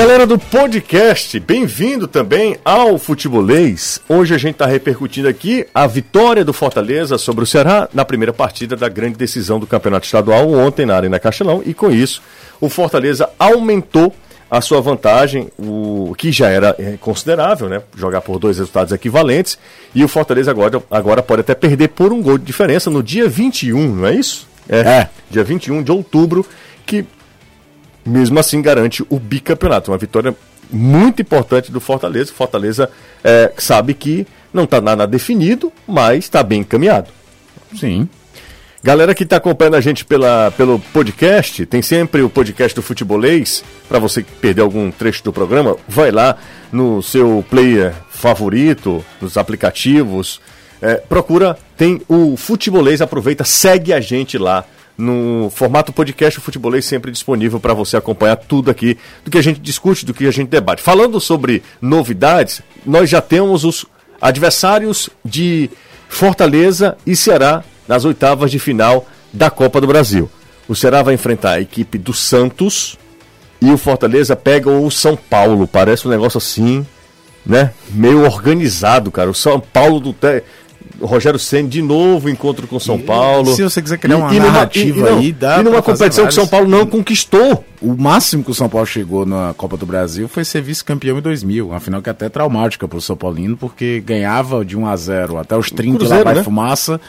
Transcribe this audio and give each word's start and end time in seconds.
Galera 0.00 0.26
do 0.26 0.38
podcast, 0.38 1.38
bem-vindo 1.38 2.08
também 2.08 2.56
ao 2.64 2.96
Futebolês. 2.96 4.00
Hoje 4.08 4.34
a 4.34 4.38
gente 4.38 4.52
está 4.52 4.64
repercutindo 4.64 5.28
aqui 5.28 5.66
a 5.74 5.86
vitória 5.86 6.42
do 6.42 6.54
Fortaleza 6.54 7.18
sobre 7.18 7.44
o 7.44 7.46
Ceará 7.46 7.86
na 7.92 8.02
primeira 8.02 8.32
partida 8.32 8.74
da 8.74 8.88
grande 8.88 9.18
decisão 9.18 9.60
do 9.60 9.66
Campeonato 9.66 10.06
Estadual 10.06 10.50
ontem 10.54 10.86
na 10.86 10.96
Arena 10.96 11.18
Castelão 11.18 11.62
e 11.66 11.74
com 11.74 11.90
isso 11.90 12.22
o 12.62 12.70
Fortaleza 12.70 13.28
aumentou 13.38 14.14
a 14.50 14.62
sua 14.62 14.80
vantagem, 14.80 15.48
o 15.58 16.14
que 16.16 16.32
já 16.32 16.48
era 16.48 16.74
é, 16.78 16.96
considerável, 16.98 17.68
né? 17.68 17.82
Jogar 17.94 18.22
por 18.22 18.38
dois 18.38 18.56
resultados 18.56 18.94
equivalentes. 18.94 19.58
E 19.94 20.02
o 20.02 20.08
Fortaleza 20.08 20.50
agora, 20.50 20.82
agora 20.90 21.22
pode 21.22 21.42
até 21.42 21.54
perder 21.54 21.88
por 21.88 22.10
um 22.10 22.22
gol 22.22 22.38
de 22.38 22.46
diferença 22.46 22.88
no 22.88 23.02
dia 23.02 23.28
21, 23.28 23.96
não 23.96 24.06
é 24.06 24.14
isso? 24.14 24.48
É. 24.66 24.78
é. 24.78 25.10
Dia 25.30 25.44
21 25.44 25.82
de 25.82 25.92
outubro, 25.92 26.46
que 26.86 27.04
mesmo 28.04 28.38
assim 28.38 28.60
garante 28.62 29.04
o 29.08 29.18
bicampeonato. 29.18 29.90
Uma 29.90 29.98
vitória 29.98 30.34
muito 30.70 31.22
importante 31.22 31.70
do 31.70 31.80
Fortaleza. 31.80 32.32
Fortaleza 32.32 32.90
é, 33.24 33.52
sabe 33.58 33.94
que 33.94 34.26
não 34.52 34.64
está 34.64 34.80
nada 34.80 35.06
definido, 35.06 35.72
mas 35.86 36.24
está 36.24 36.42
bem 36.42 36.60
encaminhado. 36.60 37.10
Sim. 37.78 38.08
Galera 38.82 39.14
que 39.14 39.24
está 39.24 39.36
acompanhando 39.36 39.74
a 39.74 39.80
gente 39.80 40.06
pela, 40.06 40.50
pelo 40.56 40.78
podcast, 40.78 41.66
tem 41.66 41.82
sempre 41.82 42.22
o 42.22 42.30
podcast 42.30 42.74
do 42.74 42.82
Futebolês. 42.82 43.62
Para 43.86 43.98
você 43.98 44.22
que 44.22 44.32
perdeu 44.32 44.64
algum 44.64 44.90
trecho 44.90 45.22
do 45.22 45.32
programa, 45.32 45.76
vai 45.86 46.10
lá 46.10 46.38
no 46.72 47.02
seu 47.02 47.44
player 47.50 47.92
favorito, 48.08 49.04
nos 49.20 49.36
aplicativos. 49.36 50.40
É, 50.80 50.94
procura, 50.94 51.58
tem 51.76 52.00
o 52.08 52.38
Futebolês, 52.38 53.02
aproveita, 53.02 53.44
segue 53.44 53.92
a 53.92 54.00
gente 54.00 54.38
lá 54.38 54.64
no 55.00 55.50
formato 55.50 55.92
podcast 55.92 56.38
o 56.38 56.42
Futebolês 56.42 56.84
sempre 56.84 57.10
disponível 57.10 57.58
para 57.58 57.74
você 57.74 57.96
acompanhar 57.96 58.36
tudo 58.36 58.70
aqui 58.70 58.96
do 59.24 59.30
que 59.30 59.38
a 59.38 59.42
gente 59.42 59.58
discute, 59.60 60.04
do 60.04 60.14
que 60.14 60.26
a 60.26 60.30
gente 60.30 60.48
debate. 60.48 60.82
Falando 60.82 61.20
sobre 61.20 61.62
novidades, 61.80 62.62
nós 62.84 63.08
já 63.08 63.20
temos 63.20 63.64
os 63.64 63.86
adversários 64.20 65.08
de 65.24 65.70
Fortaleza 66.08 66.96
e 67.06 67.16
Ceará 67.16 67.64
nas 67.88 68.04
oitavas 68.04 68.50
de 68.50 68.58
final 68.58 69.06
da 69.32 69.50
Copa 69.50 69.80
do 69.80 69.86
Brasil. 69.86 70.30
O 70.68 70.76
Ceará 70.76 71.02
vai 71.02 71.14
enfrentar 71.14 71.52
a 71.52 71.60
equipe 71.60 71.98
do 71.98 72.12
Santos 72.12 72.98
e 73.60 73.70
o 73.70 73.78
Fortaleza 73.78 74.36
pega 74.36 74.70
o 74.70 74.90
São 74.90 75.16
Paulo. 75.16 75.66
Parece 75.66 76.06
um 76.06 76.10
negócio 76.10 76.38
assim, 76.38 76.86
né? 77.44 77.72
Meio 77.90 78.24
organizado, 78.24 79.10
cara. 79.10 79.30
O 79.30 79.34
São 79.34 79.60
Paulo 79.60 80.00
do. 80.00 80.14
O 81.00 81.06
Rogério 81.06 81.38
Senna 81.38 81.68
de 81.68 81.80
novo 81.80 82.28
encontro 82.28 82.66
com 82.66 82.78
São 82.78 82.98
Paulo. 83.00 83.54
Se 83.54 83.62
você 83.62 83.80
quiser 83.80 83.98
criar 83.98 84.18
uma 84.18 84.34
e, 84.34 84.38
narrativa 84.38 84.98
e, 84.98 85.02
e, 85.02 85.08
aí, 85.08 85.32
dá 85.32 85.60
E 85.60 85.62
numa 85.64 85.80
competição 85.82 86.24
que 86.26 86.32
o 86.32 86.34
São 86.34 86.46
Paulo 86.46 86.68
não 86.68 86.86
conquistou. 86.86 87.64
O 87.80 87.96
máximo 87.96 88.44
que 88.44 88.50
o 88.50 88.54
São 88.54 88.68
Paulo 88.68 88.86
chegou 88.86 89.24
na 89.24 89.54
Copa 89.56 89.76
do 89.76 89.86
Brasil 89.86 90.28
foi 90.28 90.44
ser 90.44 90.60
vice-campeão 90.60 91.18
em 91.18 91.22
2000. 91.22 91.72
Afinal, 91.72 92.02
que 92.02 92.10
é 92.10 92.12
até 92.12 92.28
traumática 92.28 92.86
para 92.86 92.98
o 92.98 93.00
São 93.00 93.16
Paulino, 93.16 93.56
porque 93.56 94.00
ganhava 94.00 94.62
de 94.64 94.76
1 94.76 94.86
a 94.86 94.96
0 94.96 95.38
até 95.38 95.56
os 95.56 95.70
30 95.70 95.98
Cruzeiro, 95.98 96.18
lá 96.18 96.24
vai 96.24 96.34
né? 96.34 96.44
fumaça 96.44 97.00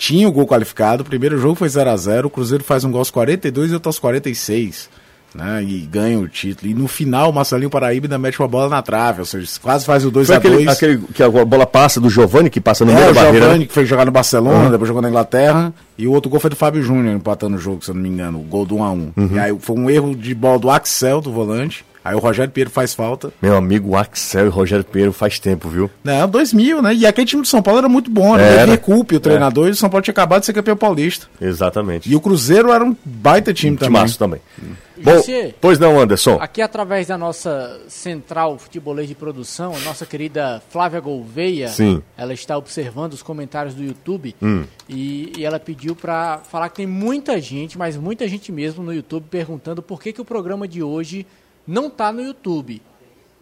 tinha 0.00 0.26
o 0.26 0.32
gol 0.32 0.46
qualificado. 0.46 1.02
O 1.02 1.04
primeiro 1.04 1.38
jogo 1.38 1.54
foi 1.54 1.68
0 1.68 1.90
a 1.90 1.96
0 1.96 2.28
O 2.28 2.30
Cruzeiro 2.30 2.64
faz 2.64 2.84
um 2.84 2.90
gol 2.90 3.00
aos 3.00 3.10
42 3.10 3.70
e 3.70 3.74
outro 3.74 3.90
aos 3.90 3.98
46. 3.98 4.88
Né, 5.34 5.62
e 5.62 5.80
ganha 5.80 6.18
o 6.18 6.28
título. 6.28 6.70
E 6.70 6.74
no 6.74 6.88
final, 6.88 7.30
o 7.30 7.32
Marcelinho 7.32 7.70
Paraíba 7.70 8.06
ainda 8.06 8.18
mete 8.18 8.40
uma 8.40 8.48
bola 8.48 8.68
na 8.68 8.82
trave, 8.82 9.20
ou 9.20 9.24
seja, 9.24 9.48
quase 9.62 9.84
faz 9.84 10.04
o 10.04 10.10
2x2. 10.10 10.36
Aquele, 10.36 10.68
aquele, 10.68 10.98
que 11.14 11.22
a 11.22 11.28
bola 11.28 11.66
passa 11.66 12.00
do 12.00 12.10
Giovani, 12.10 12.50
que 12.50 12.60
passa 12.60 12.84
no 12.84 12.90
é, 12.90 12.94
meio 12.96 13.06
da 13.06 13.12
barreira. 13.14 13.38
O 13.38 13.40
Giovani, 13.42 13.66
que 13.66 13.72
foi 13.72 13.86
jogar 13.86 14.04
no 14.04 14.10
Barcelona, 14.10 14.64
uhum. 14.64 14.70
depois 14.70 14.88
jogou 14.88 15.02
na 15.02 15.08
Inglaterra. 15.08 15.72
E 15.96 16.06
o 16.06 16.12
outro 16.12 16.28
gol 16.30 16.40
foi 16.40 16.50
do 16.50 16.56
Fábio 16.56 16.82
Júnior, 16.82 17.14
empatando 17.14 17.56
o 17.56 17.60
jogo, 17.60 17.84
se 17.84 17.90
eu 17.90 17.94
não 17.94 18.02
me 18.02 18.08
engano, 18.08 18.40
o 18.40 18.42
gol 18.42 18.66
do 18.66 18.76
1x1. 18.76 19.12
Uhum. 19.16 19.30
E 19.32 19.38
aí 19.38 19.56
foi 19.60 19.76
um 19.76 19.88
erro 19.88 20.16
de 20.16 20.34
bola 20.34 20.58
do 20.58 20.70
Axel, 20.70 21.20
do 21.20 21.30
volante. 21.30 21.84
Aí 22.02 22.14
o 22.14 22.18
Rogério 22.18 22.50
Pinheiro 22.50 22.70
faz 22.70 22.94
falta. 22.94 23.30
Meu 23.42 23.56
amigo 23.56 23.94
Axel 23.94 24.46
e 24.46 24.48
o 24.48 24.50
Rogério 24.50 24.84
Pinheiro 24.84 25.12
faz 25.12 25.38
tempo, 25.38 25.68
viu? 25.68 25.90
Não, 26.02 26.26
2000, 26.28 26.80
né? 26.80 26.94
E 26.94 27.06
aquele 27.06 27.26
time 27.26 27.42
do 27.42 27.48
São 27.48 27.62
Paulo 27.62 27.78
era 27.78 27.88
muito 27.88 28.10
bom, 28.10 28.36
né? 28.36 28.62
Ele 28.62 28.78
culpe 28.78 29.16
o 29.16 29.20
treinador 29.20 29.66
é. 29.66 29.68
e 29.68 29.72
o 29.72 29.76
São 29.76 29.90
Paulo 29.90 30.02
tinha 30.02 30.12
acabado 30.12 30.40
de 30.40 30.46
ser 30.46 30.54
campeão 30.54 30.76
paulista. 30.76 31.26
Exatamente. 31.40 32.10
E 32.10 32.16
o 32.16 32.20
Cruzeiro 32.20 32.72
era 32.72 32.82
um 32.82 32.96
baita 33.04 33.52
time 33.52 33.72
um 33.72 33.76
também. 33.76 34.08
também. 34.08 34.40
Hum. 34.62 34.72
Bom, 35.02 35.20
pois 35.60 35.78
não, 35.78 35.98
Anderson. 35.98 36.38
Aqui 36.40 36.60
através 36.60 37.06
da 37.06 37.16
nossa 37.16 37.80
central 37.88 38.58
futebolês 38.58 39.08
de 39.08 39.14
produção, 39.14 39.74
a 39.74 39.80
nossa 39.80 40.04
querida 40.04 40.62
Flávia 40.70 41.00
Gouveia, 41.00 41.68
Sim. 41.68 42.02
ela 42.16 42.32
está 42.34 42.56
observando 42.56 43.14
os 43.14 43.22
comentários 43.22 43.74
do 43.74 43.82
YouTube 43.82 44.34
hum. 44.42 44.64
e, 44.88 45.32
e, 45.38 45.44
ela 45.44 45.58
pediu 45.58 45.96
para 45.96 46.38
falar 46.38 46.68
que 46.68 46.76
tem 46.76 46.86
muita 46.86 47.40
gente, 47.40 47.78
mas 47.78 47.96
muita 47.96 48.28
gente 48.28 48.52
mesmo 48.52 48.82
no 48.82 48.92
YouTube 48.92 49.26
perguntando 49.30 49.82
por 49.82 50.00
que, 50.00 50.12
que 50.12 50.20
o 50.20 50.24
programa 50.24 50.68
de 50.68 50.82
hoje 50.82 51.26
não 51.66 51.86
está 51.86 52.12
no 52.12 52.22
YouTube. 52.22 52.82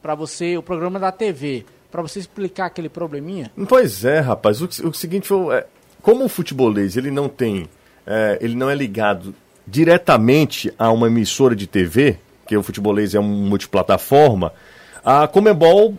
Para 0.00 0.14
você, 0.14 0.56
o 0.56 0.62
programa 0.62 0.98
da 0.98 1.10
TV, 1.10 1.64
para 1.90 2.02
você 2.02 2.20
explicar 2.20 2.66
aquele 2.66 2.88
probleminha? 2.88 3.50
Pois 3.68 4.04
é, 4.04 4.20
rapaz. 4.20 4.60
O, 4.62 4.88
o 4.88 4.94
seguinte 4.94 5.26
foi, 5.26 5.56
é, 5.56 5.66
como 6.00 6.24
o 6.24 6.28
futebolês 6.28 6.96
ele 6.96 7.10
não 7.10 7.28
tem, 7.28 7.68
é, 8.06 8.38
ele 8.40 8.54
não 8.54 8.70
é 8.70 8.74
ligado 8.74 9.34
diretamente 9.70 10.72
a 10.78 10.90
uma 10.90 11.06
emissora 11.06 11.54
de 11.54 11.66
TV, 11.66 12.16
que 12.46 12.56
o 12.56 12.62
futebolês 12.62 13.14
é 13.14 13.20
um 13.20 13.24
multiplataforma, 13.24 14.52
a 15.04 15.26
Comebol 15.26 15.94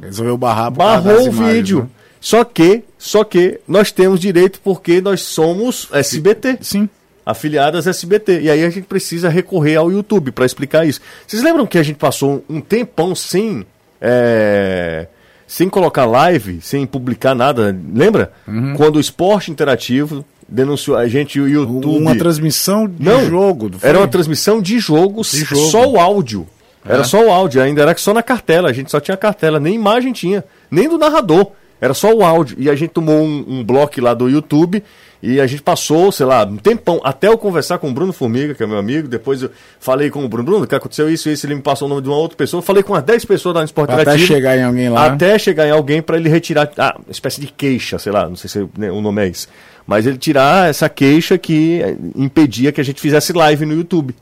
resolveu 0.00 0.36
barrar 0.36 0.70
barrou 0.70 1.28
o 1.28 1.32
vídeo. 1.32 1.80
Né? 1.82 1.88
Só 2.20 2.44
que, 2.44 2.84
só 2.98 3.24
que 3.24 3.60
nós 3.66 3.90
temos 3.90 4.20
direito 4.20 4.60
porque 4.62 5.00
nós 5.00 5.22
somos 5.22 5.88
SBT. 5.92 6.58
Sim 6.60 6.88
afiliadas 7.24 7.86
SBT. 7.86 8.40
E 8.40 8.50
aí 8.50 8.64
a 8.64 8.70
gente 8.70 8.86
precisa 8.86 9.28
recorrer 9.28 9.76
ao 9.76 9.90
YouTube 9.90 10.32
para 10.32 10.44
explicar 10.44 10.86
isso. 10.86 11.00
Vocês 11.26 11.42
lembram 11.42 11.66
que 11.66 11.78
a 11.78 11.82
gente 11.82 11.96
passou 11.96 12.44
um 12.48 12.60
tempão 12.60 13.14
sem. 13.14 13.64
É, 14.00 15.06
sem 15.46 15.68
colocar 15.68 16.06
live, 16.06 16.60
sem 16.62 16.86
publicar 16.86 17.34
nada, 17.34 17.76
lembra? 17.92 18.32
Uhum. 18.46 18.74
Quando 18.76 18.96
o 18.96 19.00
esporte 19.00 19.50
interativo 19.50 20.24
denunciou 20.50 20.96
a 20.96 21.06
gente 21.06 21.40
o 21.40 21.48
YouTube. 21.48 21.86
Uma 21.86 22.16
transmissão 22.16 22.88
de 22.88 23.02
Não, 23.02 23.24
jogo. 23.24 23.70
Era 23.80 23.98
uma 23.98 24.08
transmissão 24.08 24.60
de 24.60 24.78
jogo, 24.78 25.22
de 25.22 25.44
jogo. 25.44 25.70
só 25.70 25.88
o 25.88 25.98
áudio. 25.98 26.46
É. 26.84 26.94
Era 26.94 27.04
só 27.04 27.24
o 27.24 27.30
áudio, 27.30 27.62
ainda 27.62 27.82
era 27.82 27.96
só 27.96 28.12
na 28.12 28.22
cartela, 28.22 28.68
a 28.68 28.72
gente 28.72 28.90
só 28.90 28.98
tinha 28.98 29.16
cartela, 29.16 29.60
nem 29.60 29.74
imagem 29.74 30.12
tinha, 30.12 30.44
nem 30.70 30.88
do 30.88 30.98
narrador. 30.98 31.52
Era 31.80 31.94
só 31.94 32.12
o 32.12 32.22
áudio. 32.24 32.56
E 32.58 32.68
a 32.68 32.74
gente 32.74 32.90
tomou 32.90 33.20
um, 33.22 33.44
um 33.48 33.64
bloco 33.64 34.00
lá 34.00 34.12
do 34.14 34.28
YouTube 34.28 34.82
e 35.22 35.38
a 35.38 35.46
gente 35.46 35.60
passou, 35.60 36.10
sei 36.10 36.24
lá, 36.24 36.44
um 36.44 36.56
tempão, 36.56 36.98
até 37.04 37.28
eu 37.28 37.36
conversar 37.36 37.78
com 37.78 37.90
o 37.90 37.92
Bruno 37.92 38.10
Formiga, 38.10 38.54
que 38.54 38.62
é 38.62 38.66
meu 38.66 38.78
amigo. 38.78 39.06
Depois 39.06 39.42
eu 39.42 39.50
falei 39.78 40.08
com 40.08 40.24
o 40.24 40.28
Bruno, 40.28 40.44
Bruno, 40.44 40.66
que 40.66 40.74
aconteceu 40.74 41.10
isso, 41.10 41.28
isso, 41.28 41.44
ele 41.46 41.56
me 41.56 41.60
passou 41.60 41.86
o 41.86 41.88
nome 41.90 42.00
de 42.00 42.08
uma 42.08 42.16
outra 42.16 42.36
pessoa. 42.36 42.62
falei 42.62 42.82
com 42.82 42.94
umas 42.94 43.02
10 43.02 43.26
pessoas 43.26 43.54
da 43.54 43.64
Esporte 43.64 43.92
Até 43.92 44.16
chegar 44.16 44.56
em 44.56 44.64
alguém 44.64 44.88
lá. 44.88 45.06
Até 45.06 45.38
chegar 45.38 45.66
em 45.66 45.70
alguém 45.70 46.00
para 46.00 46.16
ele 46.16 46.30
retirar, 46.30 46.70
ah, 46.78 46.96
uma 46.98 47.12
espécie 47.12 47.38
de 47.38 47.48
queixa, 47.48 47.98
sei 47.98 48.10
lá, 48.10 48.26
não 48.28 48.36
sei 48.36 48.48
se 48.48 48.66
né, 48.78 48.90
o 48.90 49.02
nome 49.02 49.22
é 49.22 49.28
esse. 49.28 49.46
Mas 49.86 50.06
ele 50.06 50.16
tirar 50.16 50.70
essa 50.70 50.88
queixa 50.88 51.36
que 51.36 51.82
impedia 52.16 52.72
que 52.72 52.80
a 52.80 52.84
gente 52.84 53.00
fizesse 53.00 53.34
live 53.34 53.66
no 53.66 53.74
YouTube, 53.74 54.14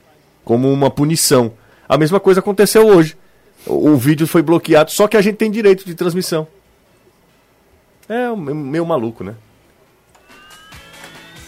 como 0.43 0.71
uma 0.71 0.89
punição. 0.89 1.53
A 1.87 1.97
mesma 1.97 2.19
coisa 2.19 2.41
aconteceu 2.41 2.85
hoje. 2.85 3.15
O, 3.65 3.91
o 3.91 3.97
vídeo 3.97 4.27
foi 4.27 4.41
bloqueado, 4.41 4.91
só 4.91 5.07
que 5.07 5.15
a 5.15 5.21
gente 5.21 5.35
tem 5.35 5.49
direito 5.49 5.85
de 5.85 5.95
transmissão. 5.95 6.45
É 8.09 8.35
meio 8.35 8.83
maluco, 8.87 9.23
né? 9.23 9.35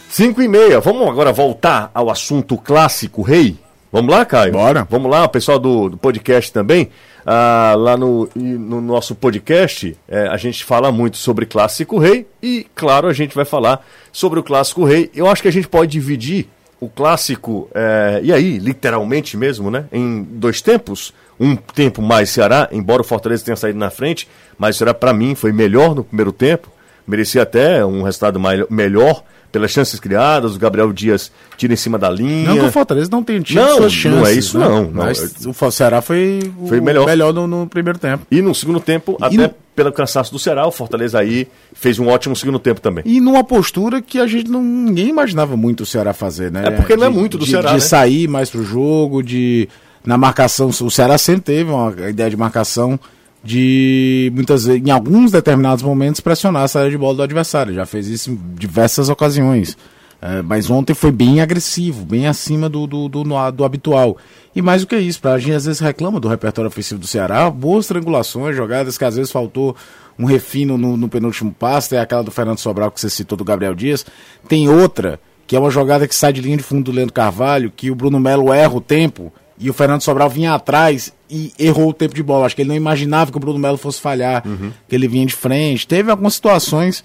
5 0.10 0.42
e 0.44 0.48
meia. 0.48 0.80
Vamos 0.80 1.08
agora 1.10 1.34
voltar 1.34 1.90
ao 1.92 2.12
assunto 2.12 2.56
clássico 2.56 3.24
rei? 3.24 3.58
Vamos 3.92 4.14
lá, 4.14 4.24
Caio? 4.24 4.54
Bora. 4.54 4.88
Vamos 4.88 5.10
lá, 5.10 5.26
o 5.26 5.30
pessoal 5.30 5.58
do, 5.58 5.90
do 5.90 5.98
podcast 5.98 6.54
também. 6.54 6.90
Ah, 7.26 7.74
lá 7.76 7.98
no, 7.98 8.30
no 8.36 8.80
nosso 8.80 9.16
podcast, 9.16 9.98
é, 10.08 10.28
a 10.28 10.38
gente 10.38 10.64
fala 10.64 10.92
muito 10.92 11.18
sobre 11.18 11.46
Clássico 11.46 11.98
Rei 11.98 12.28
e, 12.42 12.68
claro, 12.76 13.08
a 13.08 13.14
gente 13.14 13.36
vai 13.36 13.46
falar 13.46 13.86
sobre 14.12 14.40
o 14.40 14.44
Clássico 14.44 14.84
Rei. 14.86 15.10
Eu 15.16 15.28
acho 15.28 15.42
que 15.42 15.48
a 15.48 15.52
gente 15.52 15.68
pode 15.68 15.92
dividir 15.92 16.48
o 16.80 16.90
Clássico, 16.90 17.70
é, 17.74 18.22
e 18.24 18.34
aí, 18.34 18.58
literalmente 18.58 19.38
mesmo, 19.38 19.70
né, 19.70 19.86
em 19.92 20.24
dois 20.24 20.62
tempos. 20.62 21.14
Um 21.42 21.56
tempo 21.56 22.02
mais 22.02 22.30
Ceará, 22.30 22.70
embora 22.72 23.02
o 23.02 23.06
Fortaleza 23.06 23.44
tenha 23.44 23.56
saído 23.56 23.80
na 23.80 23.90
frente, 23.90 24.28
mas 24.58 24.78
será 24.78 24.94
para 24.94 25.12
mim 25.12 25.34
foi 25.34 25.52
melhor 25.52 25.96
no 25.96 26.04
primeiro 26.04 26.32
tempo. 26.32 26.70
Merecia 27.08 27.42
até 27.42 27.84
um 27.86 28.04
resultado 28.04 28.40
mais, 28.40 28.64
melhor 28.70 29.24
pelas 29.52 29.72
chances 29.72 30.00
criadas, 30.00 30.56
o 30.56 30.60
Gabriel 30.60 30.94
Dias 30.94 31.32
tira 31.58 31.74
em 31.74 31.76
cima 31.76 32.00
da 32.00 32.10
linha. 32.10 32.48
Não 32.48 32.58
que 32.58 32.66
o 32.66 32.72
Fortaleza 32.72 33.10
não 33.12 33.22
tenha 33.22 33.42
tido 33.42 33.60
não, 33.60 33.78
suas 33.78 33.92
chances. 33.92 34.20
Não 34.20 34.26
é 34.26 34.34
isso, 34.34 34.58
né? 34.58 34.66
não, 34.66 34.84
não. 34.84 34.92
Mas 34.92 35.36
o 35.46 35.72
Ceará 35.72 36.02
foi, 36.02 36.40
foi 36.68 36.80
o 36.80 36.84
melhor, 36.84 37.06
melhor 37.06 37.34
no, 37.34 37.46
no, 37.46 37.68
primeiro 37.68 38.00
tempo. 38.00 38.26
E 38.32 38.42
no 38.42 38.56
segundo 38.56 38.80
tempo, 38.80 39.18
e 39.20 39.26
até 39.26 39.48
no... 39.48 39.54
pelo 39.76 39.92
cansaço 39.92 40.32
do 40.32 40.40
Ceará, 40.40 40.66
o 40.66 40.72
Fortaleza 40.72 41.20
aí 41.20 41.48
fez 41.74 42.00
um 42.00 42.08
ótimo 42.08 42.36
segundo 42.36 42.60
tempo 42.60 42.80
também. 42.80 43.04
E 43.06 43.20
numa 43.20 43.44
postura 43.44 44.02
que 44.02 44.20
a 44.20 44.28
gente 44.28 44.50
não 44.50 44.64
ninguém 44.64 45.10
imaginava 45.10 45.58
muito 45.58 45.82
o 45.82 45.86
Ceará 45.86 46.14
fazer, 46.14 46.50
né? 46.50 46.64
É 46.68 46.72
porque 46.72 46.96
não 46.96 47.08
é 47.08 47.10
muito 47.10 47.38
do 47.38 47.44
de, 47.44 47.52
Ceará. 47.52 47.70
De 47.70 47.76
né? 47.76 47.80
sair 47.82 48.28
mais 48.28 48.50
pro 48.50 48.64
jogo, 48.64 49.22
de. 49.22 49.68
Na 50.04 50.18
marcação, 50.18 50.70
o 50.70 50.92
Ceará 50.92 51.18
sempre 51.18 51.42
teve 51.42 51.70
uma 51.70 51.92
ideia 52.10 52.30
de 52.30 52.38
marcação 52.38 53.00
de 53.44 54.32
muitas 54.36 54.66
vezes, 54.66 54.86
em 54.86 54.92
alguns 54.92 55.32
determinados 55.32 55.84
momentos, 55.84 56.22
pressionar 56.22 56.64
a 56.64 56.68
saída 56.68 56.92
de 56.92 56.98
bola 56.98 57.16
do 57.16 57.24
adversário. 57.24 57.74
Já 57.74 57.86
fez 57.86 58.08
isso 58.08 58.32
em 58.32 58.40
diversas 58.56 59.10
ocasiões. 59.10 59.78
É, 60.22 60.44
mas 60.44 60.70
ontem 60.70 60.94
foi 60.94 61.12
bem 61.12 61.42
agressivo, 61.42 62.06
bem 62.06 62.28
acima 62.28 62.70
do, 62.70 62.86
do, 62.86 63.10
do, 63.10 63.24
do, 63.24 63.66
habitual. 63.66 64.18
E 64.56 64.62
mais 64.62 64.82
do 64.82 64.88
que 64.88 64.96
isso, 64.96 65.20
a 65.28 65.40
gente 65.40 65.54
às 65.54 65.66
vezes 65.66 65.80
reclama 65.80 66.20
do 66.20 66.28
repertório 66.28 66.70
ofensivo 66.70 67.00
do 67.00 67.08
Ceará, 67.08 67.50
boas 67.50 67.88
triangulações, 67.88 68.56
jogadas 68.56 69.00
que 69.00 69.06
às 69.06 69.16
vezes 69.16 69.32
faltou 69.32 69.76
um 70.20 70.26
refino 70.26 70.78
no, 70.78 70.96
no 70.96 71.10
penúltimo 71.10 71.52
passo, 71.52 71.90
tem 71.90 71.98
aquela 71.98 72.24
do 72.24 72.30
Fernando 72.30 72.60
Sobral 72.60 72.92
que 72.92 73.02
você 73.02 73.10
citou 73.10 73.36
do 73.36 73.44
Gabriel 73.44 73.74
Dias. 73.74 74.06
Tem 74.48 74.70
outra, 74.70 75.20
que 75.48 75.56
é 75.56 75.60
uma 75.60 75.72
jogada 75.72 76.08
que 76.08 76.14
sai 76.14 76.32
de 76.32 76.42
linha 76.42 76.58
de 76.58 76.64
fundo 76.64 76.92
do 76.92 76.96
Leandro 76.96 77.14
Carvalho, 77.14 77.74
que 77.76 77.90
o 77.90 77.96
Bruno 77.96 78.20
Melo 78.20 78.54
erra 78.54 78.76
o 78.76 78.82
tempo, 78.82 79.34
e 79.62 79.70
o 79.70 79.74
Fernando 79.74 80.02
Sobral 80.02 80.30
vinha 80.30 80.54
atrás 80.54 81.14
e 81.30 81.54
errou 81.60 81.90
o 81.90 81.94
tempo 81.94 82.16
de 82.16 82.24
bola. 82.24 82.48
Acho 82.48 82.56
que 82.56 82.64
ele 82.64 82.70
não 82.70 82.76
imaginava 82.76 83.32
que 83.32 83.38
o 83.38 83.40
Bruno 83.40 83.60
Melo 83.60 83.78
fosse 83.78 84.02
falhar, 84.02 84.42
uhum. 84.46 84.72
que 84.90 84.96
ele 84.96 85.08
vinha 85.08 85.26
de 85.26 85.36
frente. 85.36 85.88
Teve 85.88 86.10
algumas 86.10 86.34
situações 86.34 87.04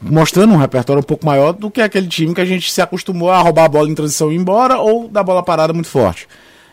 mostrando 0.00 0.54
um 0.54 0.56
repertório 0.56 1.00
um 1.00 1.04
pouco 1.04 1.26
maior 1.26 1.52
do 1.52 1.70
que 1.70 1.82
aquele 1.82 2.06
time 2.06 2.34
que 2.34 2.40
a 2.40 2.46
gente 2.46 2.72
se 2.72 2.80
acostumou 2.80 3.30
a 3.30 3.38
roubar 3.38 3.64
a 3.64 3.68
bola 3.68 3.88
em 3.88 3.94
transição 3.94 4.32
e 4.32 4.34
ir 4.34 4.38
embora 4.38 4.78
ou 4.78 5.06
dar 5.08 5.22
bola 5.22 5.42
parada 5.42 5.72
muito 5.72 5.88
forte. 5.88 6.26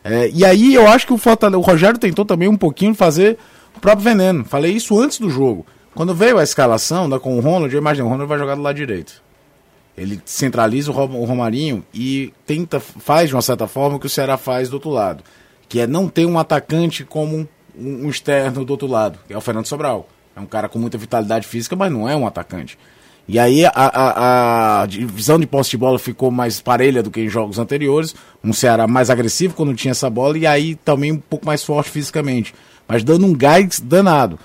É, 0.03 0.29
e 0.33 0.45
aí 0.45 0.73
eu 0.73 0.87
acho 0.87 1.05
que 1.05 1.13
o, 1.13 1.17
Fortaleza, 1.17 1.57
o 1.57 1.61
Rogério 1.61 1.99
tentou 1.99 2.23
também 2.23 2.47
um 2.47 2.55
pouquinho 2.55 2.93
fazer 2.93 3.37
o 3.75 3.79
próprio 3.79 4.03
veneno. 4.05 4.45
Falei 4.45 4.71
isso 4.71 4.97
antes 4.99 5.19
do 5.19 5.29
jogo. 5.29 5.65
Quando 5.93 6.13
veio 6.13 6.37
a 6.37 6.43
escalação 6.43 7.09
da, 7.09 7.19
com 7.19 7.37
o 7.37 7.41
Ronald, 7.41 7.73
eu 7.73 7.81
imaginei, 7.81 8.05
o 8.05 8.09
Ronald 8.09 8.29
vai 8.29 8.37
jogar 8.37 8.55
do 8.55 8.61
lado 8.61 8.75
direito. 8.75 9.24
Ele 9.97 10.21
centraliza 10.25 10.91
o 10.91 11.25
Romarinho 11.25 11.83
e 11.93 12.33
tenta, 12.45 12.79
faz 12.79 13.29
de 13.29 13.35
uma 13.35 13.41
certa 13.41 13.65
forma 13.65 13.95
o 13.95 13.99
que 13.99 14.07
o 14.07 14.09
Ceará 14.09 14.37
faz 14.37 14.69
do 14.69 14.73
outro 14.73 14.89
lado. 14.89 15.23
Que 15.69 15.79
é 15.79 15.87
não 15.87 16.09
ter 16.09 16.25
um 16.25 16.37
atacante 16.37 17.05
como 17.05 17.37
um, 17.37 17.47
um 17.77 18.09
externo 18.09 18.65
do 18.65 18.71
outro 18.71 18.87
lado, 18.87 19.19
que 19.25 19.33
é 19.33 19.37
o 19.37 19.41
Fernando 19.41 19.67
Sobral. 19.67 20.09
É 20.35 20.39
um 20.39 20.45
cara 20.45 20.67
com 20.67 20.77
muita 20.77 20.97
vitalidade 20.97 21.47
física, 21.47 21.75
mas 21.75 21.91
não 21.91 22.09
é 22.09 22.15
um 22.15 22.27
atacante. 22.27 22.77
E 23.27 23.39
aí 23.39 23.65
a, 23.65 23.71
a, 23.73 24.81
a, 24.81 24.85
divisão 24.85 25.39
de 25.39 25.47
posse 25.47 25.71
de 25.71 25.77
bola 25.77 25.97
ficou 25.97 26.29
mais 26.29 26.61
parelha 26.61 27.01
do 27.01 27.09
que 27.09 27.21
em 27.21 27.29
jogos 27.29 27.57
anteriores. 27.57 28.13
Um 28.43 28.53
Ceará 28.53 28.85
mais 28.85 29.09
agressivo 29.09 29.55
quando 29.55 29.73
tinha 29.73 29.91
essa 29.91 30.09
bola 30.09 30.37
e 30.37 30.45
aí 30.45 30.75
também 30.75 31.11
um 31.11 31.17
pouco 31.17 31.45
mais 31.45 31.63
forte 31.63 31.89
fisicamente. 31.89 32.53
Mas 32.87 33.03
dando 33.03 33.25
um 33.25 33.33
gás 33.33 33.79
danado. 33.79 34.37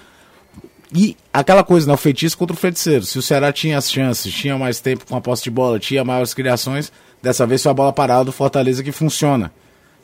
E 0.92 1.16
aquela 1.32 1.62
coisa, 1.62 1.86
né? 1.86 1.94
O 1.94 1.96
feitiço 1.96 2.36
contra 2.36 2.54
o 2.54 2.58
feiticeiro. 2.58 3.04
Se 3.04 3.18
o 3.18 3.22
Ceará 3.22 3.52
tinha 3.52 3.78
as 3.78 3.90
chances, 3.90 4.32
tinha 4.32 4.58
mais 4.58 4.80
tempo 4.80 5.06
com 5.06 5.16
a 5.16 5.20
posse 5.20 5.44
de 5.44 5.50
bola, 5.50 5.78
tinha 5.78 6.04
maiores 6.04 6.34
criações, 6.34 6.92
dessa 7.22 7.46
vez 7.46 7.62
foi 7.62 7.70
a 7.70 7.74
bola 7.74 7.92
parada 7.92 8.24
do 8.24 8.32
Fortaleza 8.32 8.82
que 8.82 8.90
funciona. 8.90 9.52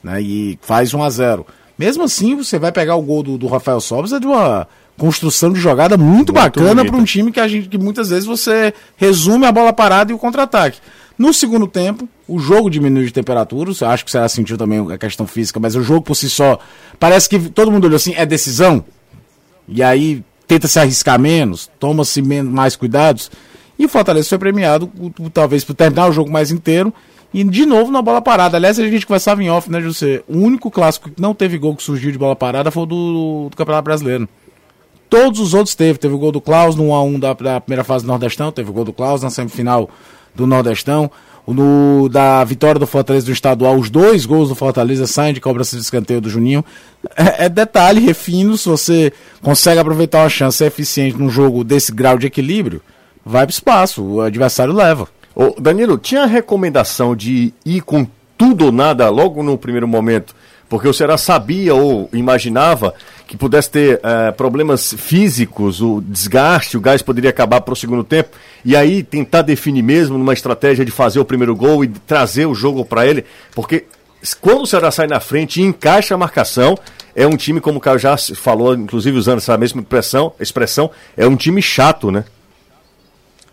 Né? 0.02 0.22
E 0.22 0.58
faz 0.62 0.94
1 0.94 1.02
a 1.02 1.10
0 1.10 1.46
Mesmo 1.78 2.04
assim, 2.04 2.36
você 2.36 2.58
vai 2.58 2.72
pegar 2.72 2.96
o 2.96 3.02
gol 3.02 3.22
do, 3.22 3.36
do 3.36 3.46
Rafael 3.46 3.80
Sobres, 3.80 4.12
é 4.12 4.20
de 4.20 4.26
uma 4.26 4.66
construção 4.96 5.52
de 5.52 5.60
jogada 5.60 5.96
muito, 5.96 6.10
muito 6.10 6.32
bacana 6.32 6.84
para 6.84 6.96
um 6.96 7.04
time 7.04 7.30
que 7.30 7.40
a 7.40 7.46
gente 7.46 7.68
que 7.68 7.76
muitas 7.76 8.08
vezes 8.08 8.24
você 8.24 8.72
resume 8.96 9.44
a 9.44 9.52
bola 9.52 9.72
parada 9.72 10.10
e 10.10 10.14
o 10.14 10.18
contra-ataque. 10.18 10.78
No 11.18 11.34
segundo 11.34 11.66
tempo, 11.66 12.08
o 12.28 12.38
jogo 12.38 12.70
diminuiu 12.70 13.06
de 13.06 13.12
temperatura. 13.12 13.72
Acho 13.88 14.04
que 14.04 14.10
você 14.10 14.28
sentiu 14.28 14.56
também 14.56 14.92
a 14.92 14.98
questão 14.98 15.26
física, 15.26 15.58
mas 15.58 15.74
o 15.74 15.82
jogo 15.82 16.02
por 16.02 16.14
si 16.14 16.30
só 16.30 16.58
parece 16.98 17.28
que 17.28 17.38
todo 17.50 17.70
mundo 17.70 17.84
olhou 17.84 17.96
assim, 17.96 18.14
é 18.14 18.24
decisão. 18.24 18.84
E 19.68 19.82
aí 19.82 20.22
tenta 20.46 20.68
se 20.68 20.78
arriscar 20.78 21.18
menos, 21.18 21.70
toma-se 21.78 22.22
mais 22.22 22.76
cuidados. 22.76 23.30
E 23.78 23.84
o 23.84 23.88
Fortaleza 23.88 24.28
foi 24.28 24.38
premiado, 24.38 24.90
talvez, 25.32 25.64
por 25.64 25.74
terminar 25.74 26.08
o 26.08 26.12
jogo 26.12 26.30
mais 26.30 26.50
inteiro. 26.50 26.92
E 27.34 27.44
de 27.44 27.66
novo 27.66 27.90
na 27.90 28.00
bola 28.00 28.22
parada. 28.22 28.56
Aliás, 28.56 28.78
a 28.78 28.88
gente 28.88 29.06
conversava 29.06 29.42
em 29.42 29.50
off, 29.50 29.70
né, 29.70 29.80
José? 29.80 30.22
O 30.26 30.38
único 30.38 30.70
clássico 30.70 31.10
que 31.10 31.20
não 31.20 31.34
teve 31.34 31.58
gol 31.58 31.76
que 31.76 31.82
surgiu 31.82 32.10
de 32.10 32.16
bola 32.16 32.34
parada 32.34 32.70
foi 32.70 32.84
o 32.84 32.86
do, 32.86 33.48
do 33.50 33.56
Campeonato 33.56 33.84
Brasileiro. 33.84 34.28
Todos 35.10 35.40
os 35.40 35.52
outros 35.52 35.74
teve. 35.74 35.98
Teve 35.98 36.14
o 36.14 36.18
gol 36.18 36.32
do 36.32 36.40
Klaus 36.40 36.74
no 36.76 36.84
1x1 36.84 37.18
da, 37.18 37.32
da, 37.34 37.60
primeira 37.60 37.84
fase 37.84 38.04
do 38.04 38.08
Nordestão, 38.08 38.50
teve 38.50 38.70
o 38.70 38.72
gol 38.72 38.84
do 38.84 38.92
Klaus 38.92 39.22
na 39.22 39.30
semifinal 39.30 39.90
do 40.34 40.46
Nordestão. 40.46 41.10
No, 41.46 42.08
da 42.08 42.42
vitória 42.42 42.78
do 42.78 42.86
Fortaleza 42.88 43.26
do 43.26 43.32
estadual, 43.32 43.76
os 43.76 43.88
dois 43.88 44.26
gols 44.26 44.48
do 44.48 44.56
Fortaleza 44.56 45.06
saem 45.06 45.32
de 45.32 45.40
cobrança 45.40 45.76
de 45.76 45.82
escanteio 45.82 46.20
do 46.20 46.28
Juninho. 46.28 46.64
É, 47.16 47.44
é, 47.44 47.48
detalhe, 47.48 48.00
refino, 48.00 48.58
se 48.58 48.68
você 48.68 49.12
consegue 49.42 49.78
aproveitar 49.78 50.22
uma 50.22 50.28
chance 50.28 50.64
eficiente 50.64 51.16
num 51.16 51.30
jogo 51.30 51.62
desse 51.62 51.92
grau 51.92 52.18
de 52.18 52.26
equilíbrio, 52.26 52.82
vai 53.24 53.46
para 53.46 53.52
espaço, 53.52 54.02
o 54.02 54.20
adversário 54.20 54.74
leva. 54.74 55.06
Ô, 55.36 55.54
Danilo, 55.60 55.98
tinha 55.98 56.24
a 56.24 56.26
recomendação 56.26 57.14
de 57.14 57.54
ir 57.64 57.80
com 57.82 58.06
tudo 58.36 58.66
ou 58.66 58.72
nada 58.72 59.08
logo 59.08 59.42
no 59.42 59.56
primeiro 59.56 59.86
momento 59.86 60.34
porque 60.68 60.88
o 60.88 60.92
Ceará 60.92 61.16
sabia 61.16 61.74
ou 61.74 62.08
imaginava 62.12 62.94
que 63.26 63.36
pudesse 63.36 63.70
ter 63.70 63.96
uh, 63.96 64.32
problemas 64.34 64.94
físicos, 64.96 65.82
o 65.82 66.00
desgaste, 66.00 66.76
o 66.76 66.80
gás 66.80 67.02
poderia 67.02 67.30
acabar 67.30 67.60
para 67.60 67.72
o 67.72 67.76
segundo 67.76 68.04
tempo, 68.04 68.36
e 68.64 68.76
aí 68.76 69.02
tentar 69.02 69.42
definir 69.42 69.82
mesmo 69.82 70.16
numa 70.16 70.32
estratégia 70.32 70.84
de 70.84 70.92
fazer 70.92 71.18
o 71.18 71.24
primeiro 71.24 71.54
gol 71.54 71.84
e 71.84 71.88
trazer 71.88 72.46
o 72.46 72.54
jogo 72.54 72.84
para 72.84 73.06
ele, 73.06 73.24
porque 73.54 73.84
quando 74.40 74.62
o 74.62 74.66
Ceará 74.66 74.90
sai 74.90 75.06
na 75.06 75.20
frente 75.20 75.60
e 75.60 75.64
encaixa 75.64 76.14
a 76.14 76.18
marcação, 76.18 76.76
é 77.14 77.26
um 77.26 77.36
time, 77.36 77.60
como 77.60 77.78
o 77.78 77.80
Caio 77.80 77.98
já 77.98 78.16
falou, 78.16 78.74
inclusive 78.74 79.16
usando 79.16 79.38
essa 79.38 79.56
mesma 79.56 79.80
expressão, 79.80 80.32
expressão 80.40 80.90
é 81.16 81.26
um 81.26 81.36
time 81.36 81.62
chato, 81.62 82.10
né? 82.10 82.24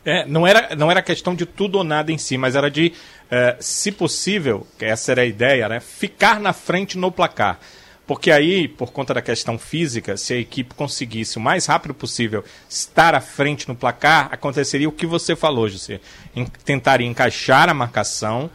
É, 0.06 0.26
não 0.26 0.46
era, 0.46 0.76
não 0.76 0.92
era 0.92 1.02
questão 1.02 1.34
de 1.34 1.46
tudo 1.46 1.78
ou 1.78 1.84
nada 1.84 2.12
em 2.12 2.18
si, 2.18 2.38
mas 2.38 2.56
era 2.56 2.70
de, 2.70 2.92
é, 3.32 3.56
se 3.60 3.92
possível, 3.92 4.68
que 4.78 4.84
essa 4.84 5.14
era 5.14 5.22
a 5.22 5.26
ideia, 5.26 5.70
né, 5.70 5.80
ficar 5.80 6.40
na 6.40 6.52
frente 6.52 6.98
no 6.98 7.12
placar. 7.12 7.60
Porque 8.06 8.32
aí, 8.32 8.68
por 8.68 8.92
conta 8.92 9.14
da 9.14 9.22
questão 9.22 9.58
física, 9.58 10.18
se 10.18 10.34
a 10.34 10.38
equipe 10.38 10.76
conseguisse 10.76 11.38
o 11.38 11.42
mais 11.42 11.66
rápido 11.66 11.94
possível 11.94 12.44
estar 12.70 13.16
à 13.16 13.22
frente 13.22 13.68
no 13.68 13.76
placar, 13.76 14.28
aconteceria 14.32 14.90
o 14.90 14.92
que 14.92 15.06
você 15.06 15.36
falou, 15.36 15.70
José. 15.70 16.02
Tentaria 16.66 17.08
encaixar 17.08 17.70
a 17.70 17.74
marcação 17.74 18.50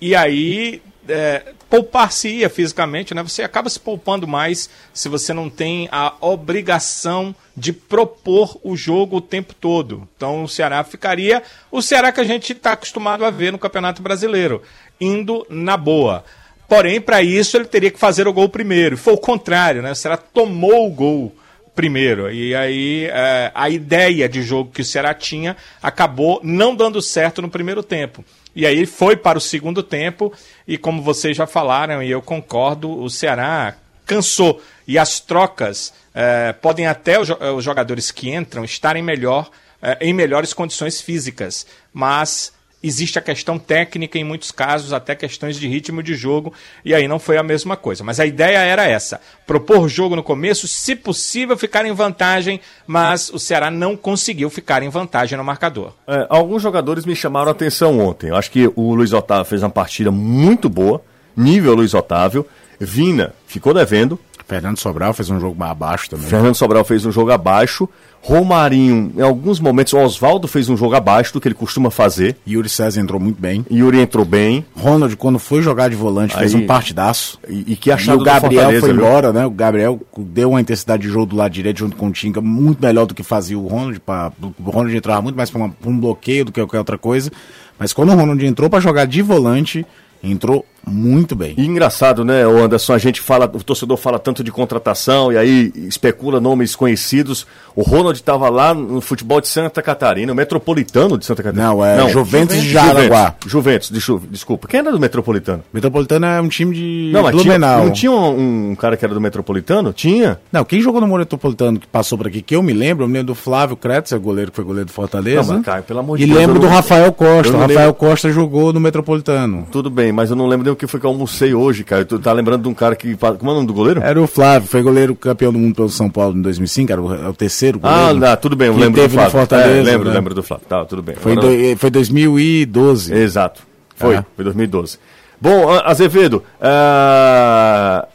e 0.00 0.14
aí 0.14 0.82
é, 1.08 1.54
poupar-se-ia 1.68 2.50
fisicamente, 2.50 3.14
né? 3.14 3.22
Você 3.22 3.42
acaba 3.42 3.70
se 3.70 3.80
poupando 3.80 4.28
mais 4.28 4.68
se 4.92 5.08
você 5.08 5.32
não 5.32 5.48
tem 5.48 5.88
a 5.90 6.14
obrigação 6.20 7.34
de 7.56 7.72
propor 7.72 8.58
o 8.62 8.76
jogo 8.76 9.16
o 9.16 9.20
tempo 9.20 9.54
todo. 9.54 10.08
Então 10.16 10.44
o 10.44 10.48
Ceará 10.48 10.82
ficaria 10.84 11.42
o 11.70 11.80
Ceará 11.80 12.12
que 12.12 12.20
a 12.20 12.24
gente 12.24 12.52
está 12.52 12.72
acostumado 12.72 13.24
a 13.24 13.30
ver 13.30 13.50
no 13.50 13.58
Campeonato 13.58 14.02
Brasileiro, 14.02 14.62
indo 15.00 15.46
na 15.48 15.76
boa. 15.76 16.24
Porém, 16.70 17.00
para 17.00 17.20
isso 17.20 17.56
ele 17.56 17.64
teria 17.64 17.90
que 17.90 17.98
fazer 17.98 18.28
o 18.28 18.32
gol 18.32 18.48
primeiro. 18.48 18.96
Foi 18.96 19.12
o 19.12 19.18
contrário, 19.18 19.82
né? 19.82 19.90
O 19.90 19.96
Ceará 19.96 20.16
tomou 20.16 20.86
o 20.86 20.90
gol 20.90 21.34
primeiro. 21.74 22.30
E 22.30 22.54
aí 22.54 23.06
é, 23.06 23.50
a 23.52 23.68
ideia 23.68 24.28
de 24.28 24.40
jogo 24.40 24.70
que 24.70 24.82
o 24.82 24.84
Ceará 24.84 25.12
tinha 25.12 25.56
acabou 25.82 26.40
não 26.44 26.76
dando 26.76 27.02
certo 27.02 27.42
no 27.42 27.50
primeiro 27.50 27.82
tempo. 27.82 28.24
E 28.54 28.64
aí 28.64 28.86
foi 28.86 29.16
para 29.16 29.36
o 29.36 29.40
segundo 29.40 29.82
tempo, 29.82 30.32
e 30.64 30.78
como 30.78 31.02
vocês 31.02 31.36
já 31.36 31.44
falaram, 31.44 32.00
e 32.00 32.08
eu 32.08 32.22
concordo, 32.22 33.02
o 33.02 33.10
Ceará 33.10 33.74
cansou. 34.06 34.62
E 34.86 34.96
as 34.96 35.18
trocas 35.18 35.92
é, 36.14 36.52
podem 36.52 36.86
até 36.86 37.18
os 37.18 37.64
jogadores 37.64 38.12
que 38.12 38.30
entram 38.30 38.64
estarem 38.64 39.02
melhor, 39.02 39.50
é, 39.82 39.98
em 40.00 40.14
melhores 40.14 40.52
condições 40.52 41.00
físicas. 41.00 41.66
Mas 41.92 42.52
existe 42.82 43.18
a 43.18 43.22
questão 43.22 43.58
técnica 43.58 44.18
em 44.18 44.24
muitos 44.24 44.50
casos, 44.50 44.92
até 44.92 45.14
questões 45.14 45.58
de 45.58 45.68
ritmo 45.68 46.02
de 46.02 46.14
jogo, 46.14 46.52
e 46.84 46.94
aí 46.94 47.06
não 47.06 47.18
foi 47.18 47.36
a 47.36 47.42
mesma 47.42 47.76
coisa. 47.76 48.02
Mas 48.02 48.18
a 48.18 48.26
ideia 48.26 48.58
era 48.58 48.86
essa: 48.86 49.20
propor 49.46 49.88
jogo 49.88 50.16
no 50.16 50.22
começo, 50.22 50.66
se 50.66 50.96
possível, 50.96 51.56
ficar 51.56 51.84
em 51.84 51.92
vantagem, 51.92 52.60
mas 52.86 53.30
o 53.30 53.38
Ceará 53.38 53.70
não 53.70 53.96
conseguiu 53.96 54.50
ficar 54.50 54.82
em 54.82 54.88
vantagem 54.88 55.36
no 55.36 55.44
marcador. 55.44 55.92
É, 56.06 56.26
alguns 56.28 56.62
jogadores 56.62 57.04
me 57.04 57.14
chamaram 57.14 57.48
a 57.48 57.52
atenção 57.52 57.98
ontem. 57.98 58.28
Eu 58.28 58.36
acho 58.36 58.50
que 58.50 58.70
o 58.74 58.94
Luiz 58.94 59.12
Otávio 59.12 59.44
fez 59.44 59.62
uma 59.62 59.70
partida 59.70 60.10
muito 60.10 60.68
boa, 60.68 61.02
nível 61.36 61.74
Luiz 61.74 61.94
Otávio. 61.94 62.46
Vina 62.82 63.34
ficou 63.46 63.74
devendo, 63.74 64.18
Fernando 64.50 64.78
Sobral 64.78 65.14
fez 65.14 65.30
um 65.30 65.38
jogo 65.38 65.62
abaixo 65.62 66.10
também. 66.10 66.26
Fernando 66.26 66.56
Sobral 66.56 66.84
fez 66.84 67.06
um 67.06 67.12
jogo 67.12 67.30
abaixo. 67.30 67.88
Romarinho, 68.20 69.12
em 69.16 69.22
alguns 69.22 69.60
momentos, 69.60 69.94
Oswaldo 69.94 70.48
fez 70.48 70.68
um 70.68 70.76
jogo 70.76 70.96
abaixo 70.96 71.32
do 71.32 71.40
que 71.40 71.46
ele 71.46 71.54
costuma 71.54 71.88
fazer. 71.88 72.36
Yuri 72.46 72.68
César 72.68 73.00
entrou 73.00 73.20
muito 73.20 73.40
bem. 73.40 73.64
Yuri 73.70 74.00
entrou 74.00 74.24
bem. 74.24 74.66
Ronald, 74.74 75.16
quando 75.16 75.38
foi 75.38 75.62
jogar 75.62 75.88
de 75.88 75.94
volante, 75.94 76.34
Aí, 76.34 76.40
fez 76.40 76.54
um 76.54 76.66
partidaço. 76.66 77.38
E, 77.48 77.74
e 77.74 77.76
que 77.76 77.92
achado 77.92 78.18
e 78.18 78.22
o 78.22 78.24
Gabriel 78.24 78.80
foi 78.80 78.90
embora, 78.90 79.32
né? 79.32 79.46
O 79.46 79.50
Gabriel 79.50 80.00
deu 80.18 80.50
uma 80.50 80.60
intensidade 80.60 81.04
de 81.04 81.08
jogo 81.08 81.26
do 81.26 81.36
lado 81.36 81.52
direito 81.52 81.78
junto 81.78 81.94
com 81.94 82.08
o 82.08 82.12
Tinga, 82.12 82.40
muito 82.40 82.82
melhor 82.82 83.06
do 83.06 83.14
que 83.14 83.22
fazia 83.22 83.56
o 83.56 83.68
Ronald. 83.68 84.00
Pra, 84.00 84.32
o 84.42 84.68
Ronald 84.68 84.96
entrava 84.96 85.22
muito 85.22 85.36
mais 85.36 85.48
para 85.48 85.70
um 85.86 86.00
bloqueio 86.00 86.44
do 86.44 86.50
que 86.50 86.60
qualquer 86.60 86.78
outra 86.78 86.98
coisa. 86.98 87.30
Mas 87.78 87.92
quando 87.92 88.10
o 88.10 88.16
Ronald 88.16 88.44
entrou 88.44 88.68
para 88.68 88.80
jogar 88.80 89.06
de 89.06 89.22
volante, 89.22 89.86
entrou 90.22 90.66
muito 90.86 91.34
bem. 91.36 91.54
E 91.56 91.66
engraçado, 91.66 92.24
né, 92.24 92.42
Anderson? 92.42 92.92
A 92.92 92.98
gente 92.98 93.20
fala, 93.20 93.44
o 93.46 93.62
torcedor 93.62 93.96
fala 93.96 94.18
tanto 94.18 94.42
de 94.42 94.50
contratação 94.50 95.32
e 95.32 95.36
aí 95.36 95.72
especula 95.76 96.40
nomes 96.40 96.74
conhecidos. 96.74 97.46
O 97.74 97.82
Ronald 97.82 98.16
estava 98.16 98.48
lá 98.48 98.74
no 98.74 99.00
futebol 99.00 99.40
de 99.40 99.48
Santa 99.48 99.82
Catarina, 99.82 100.32
o 100.32 100.34
Metropolitano 100.34 101.18
de 101.18 101.24
Santa 101.24 101.42
Catarina. 101.42 101.68
Não, 101.68 101.84
é 101.84 101.96
Não, 101.96 102.08
Juventus 102.08 102.56
de 102.56 102.70
Jaraguá. 102.70 103.36
Juventus, 103.46 103.88
Juventus, 103.88 104.28
desculpa. 104.30 104.66
Quem 104.68 104.80
era 104.80 104.90
do 104.90 104.98
Metropolitano? 104.98 105.62
Metropolitano 105.72 106.26
é 106.26 106.40
um 106.40 106.48
time 106.48 106.74
de 106.74 107.10
não, 107.12 107.22
mas 107.22 107.32
Blumenau. 107.32 107.76
Tinha, 107.76 107.86
não 107.86 107.92
tinha 107.92 108.12
um, 108.12 108.70
um, 108.70 108.74
cara 108.74 108.96
que 108.96 109.04
era 109.04 109.14
do 109.14 109.20
Metropolitano? 109.20 109.92
Tinha. 109.92 110.40
Não, 110.50 110.64
quem 110.64 110.80
jogou 110.80 111.00
no 111.00 111.06
Metropolitano 111.06 111.78
que 111.78 111.86
passou 111.86 112.16
por 112.18 112.26
aqui, 112.26 112.42
que 112.42 112.56
eu 112.56 112.62
me 112.62 112.72
lembro, 112.72 113.04
eu 113.04 113.08
me 113.08 113.14
lembro 113.14 113.28
do 113.28 113.34
Flávio 113.34 113.76
Kretzer, 113.76 114.18
goleiro 114.18 114.50
que 114.50 114.56
foi 114.56 114.64
goleiro 114.64 114.86
do 114.86 114.92
Fortaleza. 114.92 115.42
Não, 115.42 115.58
mas, 115.58 115.64
cara, 115.64 115.82
pelo 115.82 116.00
amor 116.00 116.18
de 116.18 116.24
e 116.24 116.26
Deus. 116.26 116.38
E 116.38 116.40
lembro 116.40 116.58
do 116.58 116.66
Rafael 116.66 117.12
Costa. 117.12 117.52
O 117.52 117.60
Rafael 117.60 117.78
lembro... 117.78 117.94
Costa 117.94 118.30
jogou 118.32 118.72
no 118.72 118.80
Metropolitano. 118.80 119.66
Tudo 119.70 119.90
bem, 119.90 120.12
mas 120.12 120.30
eu 120.30 120.36
não 120.36 120.46
lembro 120.46 120.69
o 120.72 120.76
que 120.76 120.86
foi 120.86 120.98
que 121.00 121.06
eu 121.06 121.10
almocei 121.10 121.54
hoje, 121.54 121.84
cara. 121.84 122.04
Tu 122.04 122.18
tá 122.18 122.32
lembrando 122.32 122.62
de 122.62 122.68
um 122.68 122.74
cara 122.74 122.96
que. 122.96 123.16
Como 123.16 123.50
é 123.50 123.52
o 123.52 123.56
nome 123.56 123.66
do 123.66 123.72
goleiro? 123.72 124.02
Era 124.02 124.20
o 124.20 124.26
Flávio, 124.26 124.68
foi 124.68 124.82
goleiro 124.82 125.14
campeão 125.14 125.52
do 125.52 125.58
mundo 125.58 125.74
pelo 125.74 125.88
São 125.88 126.10
Paulo 126.10 126.36
em 126.36 126.42
2005, 126.42 126.92
era 126.92 127.02
o, 127.02 127.14
é 127.14 127.28
o 127.28 127.34
terceiro 127.34 127.78
goleiro. 127.78 128.24
Ah, 128.24 128.36
tudo 128.36 128.56
bem, 128.56 128.68
eu 128.68 128.76
lembro 128.76 129.02
do 129.02 129.08
Flávio. 129.08 129.30
Fortaleza, 129.30 129.70
é, 129.70 129.82
lembro, 129.82 130.08
né? 130.08 130.14
lembro 130.14 130.34
do 130.34 130.42
Flávio. 130.42 130.66
Tá, 130.68 130.84
tudo 130.84 131.02
bem. 131.02 131.16
Foi, 131.16 131.34
do, 131.34 131.48
foi 131.76 131.90
2012. 131.90 133.14
Exato. 133.14 133.62
Foi, 133.96 134.16
é. 134.16 134.24
foi 134.34 134.44
2012. 134.44 134.98
Bom, 135.40 135.70
Azevedo, 135.84 136.44
uh, 136.60 138.06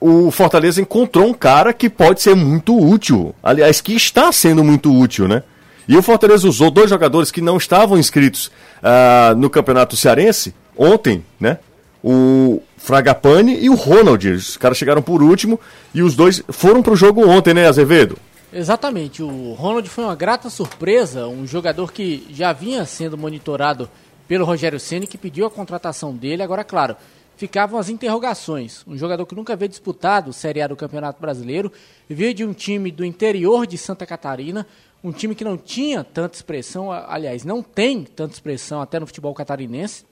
o 0.00 0.30
Fortaleza 0.30 0.80
encontrou 0.80 1.26
um 1.26 1.34
cara 1.34 1.72
que 1.72 1.90
pode 1.90 2.22
ser 2.22 2.34
muito 2.34 2.78
útil. 2.78 3.34
Aliás, 3.42 3.80
que 3.80 3.92
está 3.94 4.30
sendo 4.30 4.62
muito 4.62 4.96
útil, 4.96 5.26
né? 5.26 5.42
E 5.88 5.96
o 5.96 6.02
Fortaleza 6.02 6.46
usou 6.46 6.70
dois 6.70 6.88
jogadores 6.88 7.32
que 7.32 7.40
não 7.40 7.56
estavam 7.56 7.98
inscritos 7.98 8.46
uh, 8.78 9.34
no 9.36 9.50
Campeonato 9.50 9.96
Cearense 9.96 10.54
ontem, 10.76 11.24
né? 11.38 11.58
O 12.02 12.62
Fragapane 12.76 13.58
e 13.60 13.68
o 13.68 13.74
Ronald. 13.74 14.26
Os 14.28 14.56
caras 14.56 14.78
chegaram 14.78 15.02
por 15.02 15.22
último 15.22 15.60
e 15.94 16.02
os 16.02 16.14
dois 16.14 16.42
foram 16.48 16.82
para 16.82 16.92
o 16.92 16.96
jogo 16.96 17.28
ontem, 17.28 17.52
né, 17.52 17.66
Azevedo? 17.66 18.16
Exatamente. 18.52 19.22
O 19.22 19.52
Ronald 19.52 19.88
foi 19.88 20.04
uma 20.04 20.16
grata 20.16 20.50
surpresa, 20.50 21.28
um 21.28 21.46
jogador 21.46 21.92
que 21.92 22.26
já 22.30 22.52
vinha 22.52 22.84
sendo 22.84 23.16
monitorado 23.16 23.88
pelo 24.26 24.44
Rogério 24.44 24.80
Ceni 24.80 25.06
que 25.06 25.18
pediu 25.18 25.46
a 25.46 25.50
contratação 25.50 26.14
dele. 26.14 26.42
Agora, 26.42 26.64
claro, 26.64 26.96
ficavam 27.36 27.78
as 27.78 27.88
interrogações. 27.88 28.82
Um 28.86 28.96
jogador 28.96 29.24
que 29.24 29.34
nunca 29.34 29.52
havia 29.52 29.68
disputado 29.68 30.32
Série 30.32 30.60
A 30.60 30.66
do 30.66 30.76
Campeonato 30.76 31.20
Brasileiro, 31.20 31.72
veio 32.08 32.34
de 32.34 32.44
um 32.44 32.52
time 32.52 32.90
do 32.90 33.04
interior 33.04 33.66
de 33.66 33.78
Santa 33.78 34.04
Catarina, 34.04 34.66
um 35.02 35.10
time 35.10 35.34
que 35.34 35.42
não 35.42 35.56
tinha 35.56 36.04
tanta 36.04 36.36
expressão, 36.36 36.92
aliás, 36.92 37.42
não 37.44 37.62
tem 37.62 38.04
tanta 38.04 38.34
expressão 38.34 38.82
até 38.82 39.00
no 39.00 39.06
futebol 39.06 39.32
catarinense, 39.32 40.04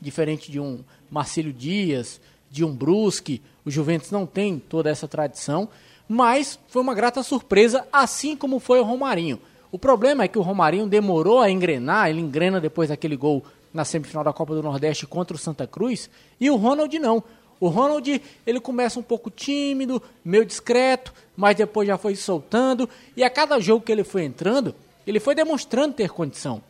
diferente 0.00 0.50
de 0.50 0.60
um 0.60 0.80
Marcílio 1.10 1.52
Dias, 1.52 2.20
de 2.50 2.64
um 2.64 2.74
Brusque, 2.74 3.42
o 3.64 3.70
Juventus 3.70 4.10
não 4.10 4.26
tem 4.26 4.58
toda 4.58 4.90
essa 4.90 5.08
tradição, 5.08 5.68
mas 6.08 6.58
foi 6.68 6.82
uma 6.82 6.94
grata 6.94 7.22
surpresa, 7.22 7.86
assim 7.92 8.36
como 8.36 8.60
foi 8.60 8.78
o 8.80 8.84
Romarinho. 8.84 9.40
O 9.72 9.78
problema 9.78 10.24
é 10.24 10.28
que 10.28 10.38
o 10.38 10.42
Romarinho 10.42 10.86
demorou 10.86 11.40
a 11.40 11.50
engrenar, 11.50 12.08
ele 12.08 12.20
engrena 12.20 12.60
depois 12.60 12.88
daquele 12.88 13.16
gol 13.16 13.44
na 13.74 13.84
semifinal 13.84 14.24
da 14.24 14.32
Copa 14.32 14.54
do 14.54 14.62
Nordeste 14.62 15.06
contra 15.06 15.36
o 15.36 15.38
Santa 15.38 15.66
Cruz, 15.66 16.08
e 16.40 16.48
o 16.48 16.56
Ronald 16.56 16.98
não. 16.98 17.22
O 17.58 17.68
Ronald, 17.68 18.22
ele 18.46 18.60
começa 18.60 19.00
um 19.00 19.02
pouco 19.02 19.30
tímido, 19.30 20.02
meio 20.24 20.44
discreto, 20.44 21.12
mas 21.36 21.56
depois 21.56 21.88
já 21.88 21.98
foi 21.98 22.14
soltando, 22.14 22.88
e 23.16 23.24
a 23.24 23.30
cada 23.30 23.58
jogo 23.58 23.84
que 23.84 23.92
ele 23.92 24.04
foi 24.04 24.24
entrando, 24.24 24.74
ele 25.06 25.20
foi 25.20 25.34
demonstrando 25.34 25.94
ter 25.94 26.10
condição. 26.10 26.62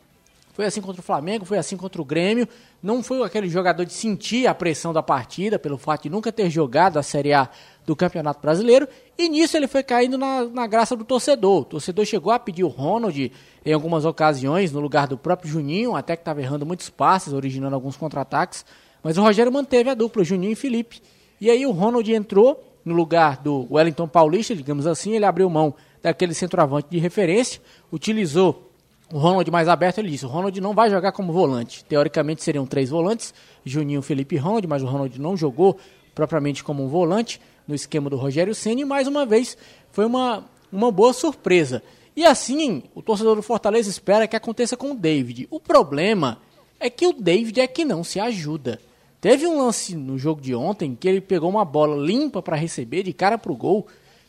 Foi 0.57 0.65
assim 0.65 0.81
contra 0.81 0.99
o 0.99 1.03
Flamengo, 1.03 1.45
foi 1.45 1.59
assim 1.59 1.77
contra 1.77 2.01
o 2.01 2.03
Grêmio. 2.03 2.47
Não 2.81 3.03
foi 3.03 3.21
aquele 3.21 3.47
jogador 3.47 3.85
de 3.85 3.93
sentir 3.93 4.47
a 4.47 4.55
pressão 4.55 4.91
da 4.91 5.03
partida, 5.03 5.59
pelo 5.59 5.77
fato 5.77 6.01
de 6.01 6.09
nunca 6.09 6.31
ter 6.31 6.49
jogado 6.49 6.97
a 6.97 7.03
Série 7.03 7.31
A 7.31 7.47
do 7.85 7.95
Campeonato 7.95 8.41
Brasileiro. 8.41 8.87
E 9.15 9.29
nisso 9.29 9.55
ele 9.55 9.67
foi 9.67 9.83
caindo 9.83 10.17
na, 10.17 10.45
na 10.45 10.65
graça 10.65 10.95
do 10.95 11.03
torcedor. 11.03 11.61
O 11.61 11.65
torcedor 11.65 12.05
chegou 12.05 12.33
a 12.33 12.39
pedir 12.39 12.63
o 12.63 12.69
Ronald 12.69 13.31
em 13.63 13.71
algumas 13.71 14.03
ocasiões, 14.03 14.71
no 14.71 14.79
lugar 14.79 15.05
do 15.05 15.15
próprio 15.15 15.47
Juninho, 15.47 15.95
até 15.95 16.15
que 16.15 16.21
estava 16.21 16.41
errando 16.41 16.65
muitos 16.65 16.89
passes, 16.89 17.33
originando 17.33 17.75
alguns 17.75 17.95
contra-ataques. 17.95 18.65
Mas 19.03 19.15
o 19.15 19.21
Rogério 19.21 19.51
manteve 19.51 19.91
a 19.91 19.93
dupla, 19.93 20.23
Juninho 20.23 20.53
e 20.53 20.55
Felipe. 20.55 21.03
E 21.39 21.51
aí 21.51 21.67
o 21.67 21.71
Ronald 21.71 22.11
entrou 22.11 22.67
no 22.83 22.95
lugar 22.95 23.37
do 23.43 23.67
Wellington 23.69 24.07
Paulista, 24.07 24.55
digamos 24.55 24.87
assim, 24.87 25.15
ele 25.15 25.25
abriu 25.25 25.47
mão 25.51 25.75
daquele 26.01 26.33
centroavante 26.33 26.87
de 26.89 26.97
referência, 26.97 27.61
utilizou 27.91 28.66
o 29.11 29.17
Ronald 29.17 29.49
mais 29.49 29.67
aberto, 29.67 29.99
ele 29.99 30.09
disse, 30.09 30.25
o 30.25 30.29
Ronald 30.29 30.59
não 30.59 30.73
vai 30.73 30.89
jogar 30.89 31.11
como 31.11 31.31
volante. 31.31 31.83
Teoricamente 31.85 32.43
seriam 32.43 32.65
três 32.65 32.89
volantes, 32.89 33.33
Juninho, 33.65 34.01
Felipe 34.01 34.35
e 34.35 34.37
Ronald, 34.37 34.67
mas 34.67 34.83
o 34.83 34.85
Ronald 34.85 35.19
não 35.19 35.37
jogou 35.37 35.77
propriamente 36.13 36.63
como 36.63 36.83
um 36.83 36.87
volante 36.87 37.39
no 37.67 37.75
esquema 37.75 38.09
do 38.09 38.17
Rogério 38.17 38.53
Ceni. 38.53 38.83
mais 38.83 39.07
uma 39.07 39.25
vez 39.25 39.57
foi 39.91 40.05
uma, 40.05 40.45
uma 40.71 40.91
boa 40.91 41.13
surpresa. 41.13 41.81
E 42.15 42.25
assim, 42.25 42.83
o 42.95 43.01
torcedor 43.01 43.35
do 43.35 43.43
Fortaleza 43.43 43.89
espera 43.89 44.27
que 44.27 44.35
aconteça 44.35 44.75
com 44.75 44.91
o 44.91 44.95
David. 44.95 45.47
O 45.51 45.59
problema 45.59 46.39
é 46.79 46.89
que 46.89 47.05
o 47.05 47.13
David 47.13 47.61
é 47.61 47.67
que 47.67 47.85
não 47.85 48.03
se 48.03 48.19
ajuda. 48.19 48.79
Teve 49.21 49.47
um 49.47 49.59
lance 49.59 49.95
no 49.95 50.17
jogo 50.17 50.41
de 50.41 50.53
ontem 50.53 50.95
que 50.95 51.07
ele 51.07 51.21
pegou 51.21 51.49
uma 51.49 51.63
bola 51.63 51.95
limpa 51.95 52.41
para 52.41 52.55
receber 52.55 53.03
de 53.03 53.13
cara 53.13 53.37
pro 53.37 53.55
gol. 53.55 53.87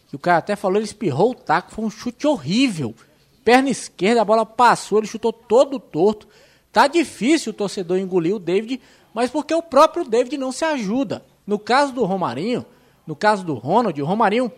Que 0.09 0.17
o 0.17 0.19
cara 0.19 0.39
até 0.39 0.57
falou, 0.57 0.77
ele 0.77 0.85
espirrou 0.85 1.33
o 1.33 1.35
taco, 1.35 1.73
foi 1.73 1.85
um 1.85 1.91
chute 1.91 2.27
horrível. 2.27 2.95
Perna 3.49 3.71
esquerda, 3.71 4.21
a 4.21 4.25
bola 4.27 4.45
passou, 4.45 4.99
ele 4.99 5.07
chutou 5.07 5.33
todo 5.33 5.81
torto. 5.81 6.29
Tá 6.71 6.87
difícil 6.87 7.49
o 7.49 7.55
torcedor 7.55 7.97
engolir 7.97 8.37
o 8.37 8.39
David, 8.39 8.79
mas 9.15 9.31
porque 9.31 9.55
o 9.55 9.63
próprio 9.63 10.05
David 10.05 10.37
não 10.37 10.53
se 10.53 10.67
ajuda. 10.67 11.25
No 11.47 11.59
caso 11.59 11.95
do 11.95 12.05
Romarinho, 12.05 12.67
no 13.07 13.17
caso 13.17 13.47
do 13.47 13.55
Ronald, 13.55 13.99
o 14.03 14.05
Romarinho, 14.05 14.53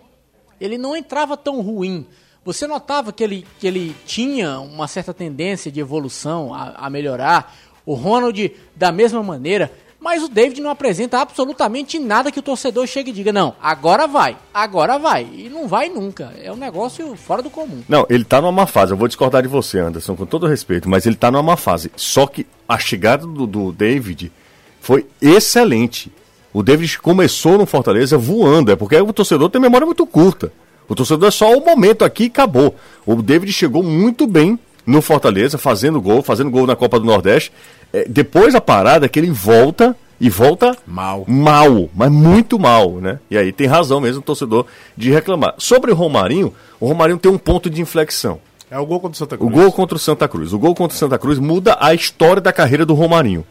ele 0.61 0.76
não 0.76 0.97
entrava 0.97 1.37
tão 1.37 1.61
ruim. 1.61 2.04
Você 2.44 2.66
notava 2.66 3.12
que 3.12 3.23
ele, 3.23 3.47
que 3.61 3.66
ele 3.68 3.94
tinha 4.04 4.59
uma 4.59 4.88
certa 4.88 5.14
tendência 5.14 5.70
de 5.70 5.78
evolução 5.78 6.52
a, 6.52 6.70
a 6.70 6.90
melhorar. 6.90 7.54
O 7.87 7.94
Ronald, 7.94 8.56
da 8.75 8.90
mesma 8.90 9.23
maneira, 9.23 9.73
mas 10.00 10.23
o 10.23 10.28
David 10.28 10.61
não 10.62 10.71
apresenta 10.71 11.21
absolutamente 11.21 11.99
nada 11.99 12.33
que 12.33 12.38
o 12.38 12.42
torcedor 12.42 12.87
chegue 12.87 13.11
e 13.11 13.14
diga, 13.14 13.33
não, 13.33 13.54
agora 13.61 14.07
vai, 14.07 14.37
agora 14.52 14.99
vai. 14.99 15.28
E 15.30 15.50
não 15.50 15.69
vai 15.69 15.90
nunca. 15.90 16.33
É 16.42 16.50
um 16.50 16.57
negócio 16.57 17.14
fora 17.16 17.42
do 17.42 17.50
comum. 17.50 17.83
Não, 17.87 18.07
ele 18.09 18.25
tá 18.25 18.40
numa 18.40 18.50
má 18.50 18.66
fase. 18.66 18.92
Eu 18.92 18.97
vou 18.97 19.07
discordar 19.07 19.42
de 19.42 19.49
você, 19.49 19.78
Anderson, 19.78 20.16
com 20.16 20.25
todo 20.25 20.47
respeito, 20.47 20.88
mas 20.88 21.04
ele 21.04 21.16
tá 21.16 21.30
numa 21.30 21.42
má 21.42 21.57
fase. 21.57 21.92
Só 21.97 22.26
que 22.26 22.47
a 22.66 22.78
chegada 22.78 23.26
do, 23.26 23.47
do 23.47 23.73
David 23.73 24.33
foi 24.80 25.07
excelente. 25.21 26.11
O 26.52 26.62
David 26.62 26.99
começou 26.99 27.59
no 27.59 27.66
Fortaleza 27.66 28.16
voando, 28.16 28.73
é 28.73 28.76
porque 28.76 28.97
o 28.97 29.12
torcedor 29.12 29.50
tem 29.50 29.61
memória 29.61 29.85
muito 29.85 30.07
curta. 30.07 30.50
O 30.88 30.95
torcedor 30.95 31.28
é 31.28 31.30
só 31.30 31.57
o 31.57 31.64
momento 31.64 32.04
aqui 32.04 32.25
e 32.25 32.26
acabou. 32.26 32.75
O 33.07 33.14
David 33.16 33.52
chegou 33.52 33.83
muito 33.83 34.26
bem 34.26 34.59
no 34.90 35.00
Fortaleza, 35.00 35.56
fazendo 35.56 36.00
gol, 36.00 36.23
fazendo 36.23 36.50
gol 36.50 36.66
na 36.66 36.75
Copa 36.75 36.99
do 36.99 37.06
Nordeste. 37.06 37.52
É, 37.92 38.04
depois 38.09 38.54
a 38.54 38.61
parada 38.61 39.06
é 39.06 39.09
que 39.09 39.18
ele 39.18 39.30
volta 39.30 39.97
e 40.20 40.28
volta 40.28 40.76
mal. 40.87 41.25
Mal, 41.26 41.88
mas 41.94 42.11
muito 42.11 42.59
mal, 42.59 42.94
né? 42.94 43.20
E 43.30 43.38
aí 43.38 43.52
tem 43.52 43.66
razão 43.66 44.00
mesmo 44.00 44.20
o 44.20 44.25
torcedor 44.25 44.66
de 44.97 45.11
reclamar. 45.11 45.54
Sobre 45.59 45.92
o 45.92 45.94
Romarinho, 45.94 46.52
o 46.78 46.87
Romarinho 46.87 47.18
tem 47.18 47.30
um 47.30 47.38
ponto 47.38 47.70
de 47.70 47.80
inflexão. 47.80 48.40
É 48.70 48.78
o 48.78 48.85
gol 48.85 49.00
contra 49.00 49.14
o 49.14 49.18
Santa 49.18 49.37
Cruz. 49.37 49.50
O 49.50 49.54
gol 49.54 49.73
contra 49.73 49.97
o 49.97 49.99
Santa 49.99 50.28
Cruz. 50.28 50.52
O 50.52 50.59
gol 50.59 50.75
contra 50.75 50.94
o 50.94 50.99
Santa 50.99 51.18
Cruz 51.18 51.38
muda 51.38 51.76
a 51.80 51.94
história 51.94 52.42
da 52.42 52.52
carreira 52.52 52.85
do 52.85 52.94
Romarinho. 52.94 53.44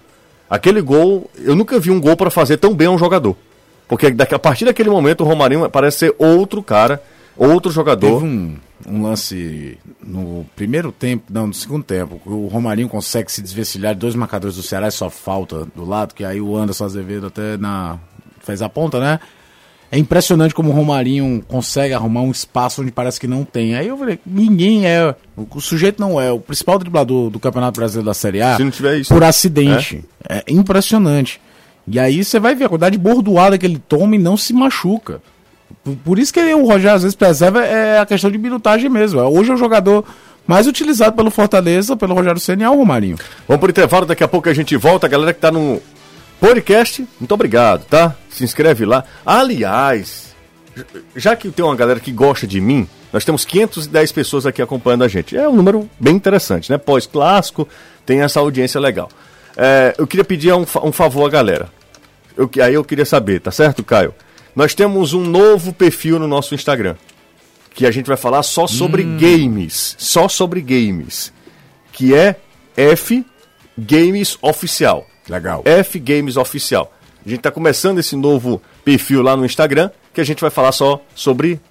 Aquele 0.50 0.82
gol, 0.82 1.30
eu 1.38 1.56
nunca 1.56 1.80
vi 1.80 1.92
um 1.92 2.00
gol 2.00 2.16
para 2.16 2.30
fazer 2.30 2.58
tão 2.58 2.74
bem 2.74 2.88
a 2.88 2.92
um 2.92 2.98
jogador. 2.98 3.36
Porque 3.88 4.08
a 4.08 4.40
partir 4.40 4.66
daquele 4.66 4.90
momento 4.90 5.22
o 5.22 5.28
Romarinho 5.28 5.70
parece 5.70 5.98
ser 6.00 6.16
outro 6.18 6.62
cara 6.62 7.02
Outro 7.40 7.72
jogador. 7.72 8.20
Teve 8.20 8.26
um, 8.26 8.58
um 8.88 9.04
lance 9.04 9.78
no 10.04 10.46
primeiro 10.56 10.92
tempo, 10.92 11.24
não, 11.30 11.48
no 11.48 11.54
segundo 11.54 11.84
tempo, 11.84 12.22
o 12.26 12.48
Romarinho 12.48 12.90
consegue 12.90 13.32
se 13.32 13.42
desvencilhar 13.42 13.94
de 13.94 14.00
dois 14.02 14.14
marcadores 14.14 14.58
do 14.58 14.64
Ceará 14.64 14.88
e 14.90 14.92
só 14.92 15.10
falta 15.10 15.66
do 15.76 15.86
lado, 15.86 16.14
que 16.14 16.26
aí 16.26 16.42
o 16.42 16.58
Anderson 16.58 16.86
Azevedo 16.86 17.28
até 17.28 17.58
na 17.58 17.98
fez 18.42 18.62
a 18.62 18.68
ponta, 18.68 19.00
né? 19.00 19.20
É 19.92 19.98
impressionante 19.98 20.54
como 20.54 20.70
o 20.70 20.74
Romarinho 20.74 21.44
consegue 21.48 21.94
arrumar 21.94 22.22
um 22.22 22.30
espaço 22.30 22.82
onde 22.82 22.92
parece 22.92 23.20
que 23.20 23.28
não 23.28 23.44
tem. 23.44 23.74
Aí 23.74 23.88
eu 23.88 23.98
falei, 23.98 24.20
ninguém 24.24 24.86
é. 24.86 25.16
O 25.36 25.60
sujeito 25.60 26.00
não 26.00 26.22
é. 26.22 26.32
O 26.32 26.40
principal 26.40 26.78
driblador 26.78 27.32
do 27.32 27.40
Campeonato 27.40 27.80
Brasileiro 27.80 28.06
da 28.06 28.14
Série 28.14 28.40
A. 28.42 28.56
Se 28.56 28.64
não 28.64 28.70
tiver 28.70 29.00
isso. 29.00 29.12
Por 29.12 29.24
acidente. 29.24 30.06
É, 30.28 30.44
é 30.46 30.54
impressionante. 30.54 31.42
E 31.88 32.00
aí 32.00 32.24
você 32.24 32.40
vai 32.40 32.54
ver 32.54 32.66
a 32.66 32.70
quantidade 32.70 32.98
de 32.98 33.02
bordoada 33.02 33.58
que 33.58 33.66
ele 33.66 33.80
toma 33.80 34.16
e 34.16 34.20
não 34.20 34.38
se 34.38 34.54
machuca. 34.54 35.24
Por 36.04 36.20
isso 36.20 36.34
que 36.34 36.54
o 36.54 36.66
Rogério 36.66 36.96
às 36.96 37.04
vezes 37.04 37.16
preserva 37.16 37.64
é 37.64 38.00
a 38.00 38.06
questão 38.06 38.30
de 38.30 38.38
minutagem 38.38 38.90
mesmo. 38.90 39.20
Hoje 39.22 39.52
é 39.52 39.54
o 39.54 39.58
jogador 39.58 40.06
mais 40.46 40.66
utilizado 40.68 41.16
pelo 41.16 41.30
Fortaleza, 41.30 41.96
pelo 41.96 42.16
Rogério 42.16 42.40
Senna 42.40 42.66
é 42.66 42.70
o 42.70 42.76
Romarinho. 42.76 43.18
Vamos 43.48 43.62
por 43.62 43.70
intervalo, 43.70 44.06
daqui 44.06 44.24
a 44.24 44.28
pouco 44.28 44.50
a 44.50 44.54
gente 44.54 44.76
volta. 44.76 45.06
A 45.06 45.10
galera 45.10 45.34
que 45.34 45.40
tá 45.40 45.52
no 45.52 45.82
podcast, 46.40 47.08
muito 47.20 47.32
obrigado, 47.34 47.86
tá? 47.86 48.16
Se 48.30 48.44
inscreve 48.44 48.84
lá. 48.84 49.04
Aliás, 49.26 50.36
já 51.16 51.36
que 51.36 51.50
tem 51.52 51.64
uma 51.64 51.76
galera 51.76 52.00
que 52.00 52.12
gosta 52.12 52.48
de 52.48 52.60
mim, 52.60 52.88
nós 53.14 53.24
temos 53.26 53.46
510 53.46 54.12
pessoas 54.12 54.46
aqui 54.46 54.62
acompanhando 54.62 55.04
a 55.04 55.08
gente. 55.08 55.38
É 55.38 55.48
um 55.48 55.56
número 55.56 55.90
bem 56.00 56.16
interessante, 56.16 56.72
né? 56.72 56.78
Pós-clássico, 56.78 57.68
tem 58.06 58.22
essa 58.22 58.40
audiência 58.40 58.80
legal. 58.80 59.10
É, 59.56 59.94
eu 59.98 60.08
queria 60.08 60.24
pedir 60.24 60.54
um, 60.54 60.66
um 60.84 60.92
favor 60.92 61.28
à 61.28 61.30
galera. 61.30 61.70
eu, 62.36 62.50
aí 62.64 62.74
eu 62.74 62.84
queria 62.84 63.06
saber, 63.06 63.40
tá 63.40 63.52
certo, 63.52 63.84
Caio? 63.84 64.14
Nós 64.60 64.76
temos 64.76 65.14
um 65.14 65.24
novo 65.24 65.72
perfil 65.72 66.20
no 66.20 66.28
nosso 66.28 66.54
Instagram. 66.54 66.98
Que 67.74 67.86
a 67.86 67.92
gente 67.92 68.08
vai 68.08 68.18
falar 68.18 68.44
só 68.44 68.68
sobre 68.68 69.06
hum. 69.06 69.18
games. 69.18 69.96
Só 69.98 70.28
sobre 70.28 70.60
games. 70.60 71.32
Que 71.94 72.14
é 72.14 72.36
F 72.76 73.26
Games 73.78 74.38
Oficial. 74.42 75.08
Legal. 75.30 75.62
F 75.64 75.98
Games 75.98 76.36
Oficial. 76.36 76.92
A 77.26 77.30
gente 77.30 77.40
está 77.40 77.50
começando 77.50 78.00
esse 78.00 78.18
novo 78.18 78.62
perfil 78.84 79.22
lá 79.22 79.38
no 79.38 79.46
Instagram, 79.46 79.92
que 80.14 80.20
a 80.20 80.26
gente 80.26 80.42
vai 80.42 80.50
falar 80.50 80.74
só 80.74 81.02
sobre 81.16 81.62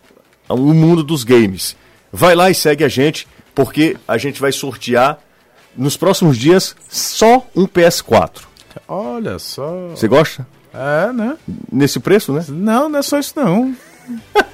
o 0.48 0.56
mundo 0.56 1.02
dos 1.02 1.24
games. 1.24 1.76
Vai 2.10 2.34
lá 2.34 2.48
e 2.48 2.54
segue 2.54 2.84
a 2.84 2.88
gente, 2.88 3.28
porque 3.54 3.98
a 4.08 4.16
gente 4.16 4.40
vai 4.40 4.50
sortear 4.50 5.18
nos 5.76 5.94
próximos 5.94 6.38
dias 6.38 6.74
só 6.88 7.46
um 7.54 7.66
PS4. 7.66 8.44
Olha 8.88 9.38
só. 9.38 9.88
Você 9.88 10.08
gosta? 10.08 10.46
É, 10.78 11.12
né? 11.12 11.36
Nesse 11.72 11.98
preço, 11.98 12.32
né? 12.32 12.44
Não, 12.48 12.88
não 12.88 13.00
é 13.00 13.02
só 13.02 13.18
isso 13.18 13.32
não. 13.34 13.74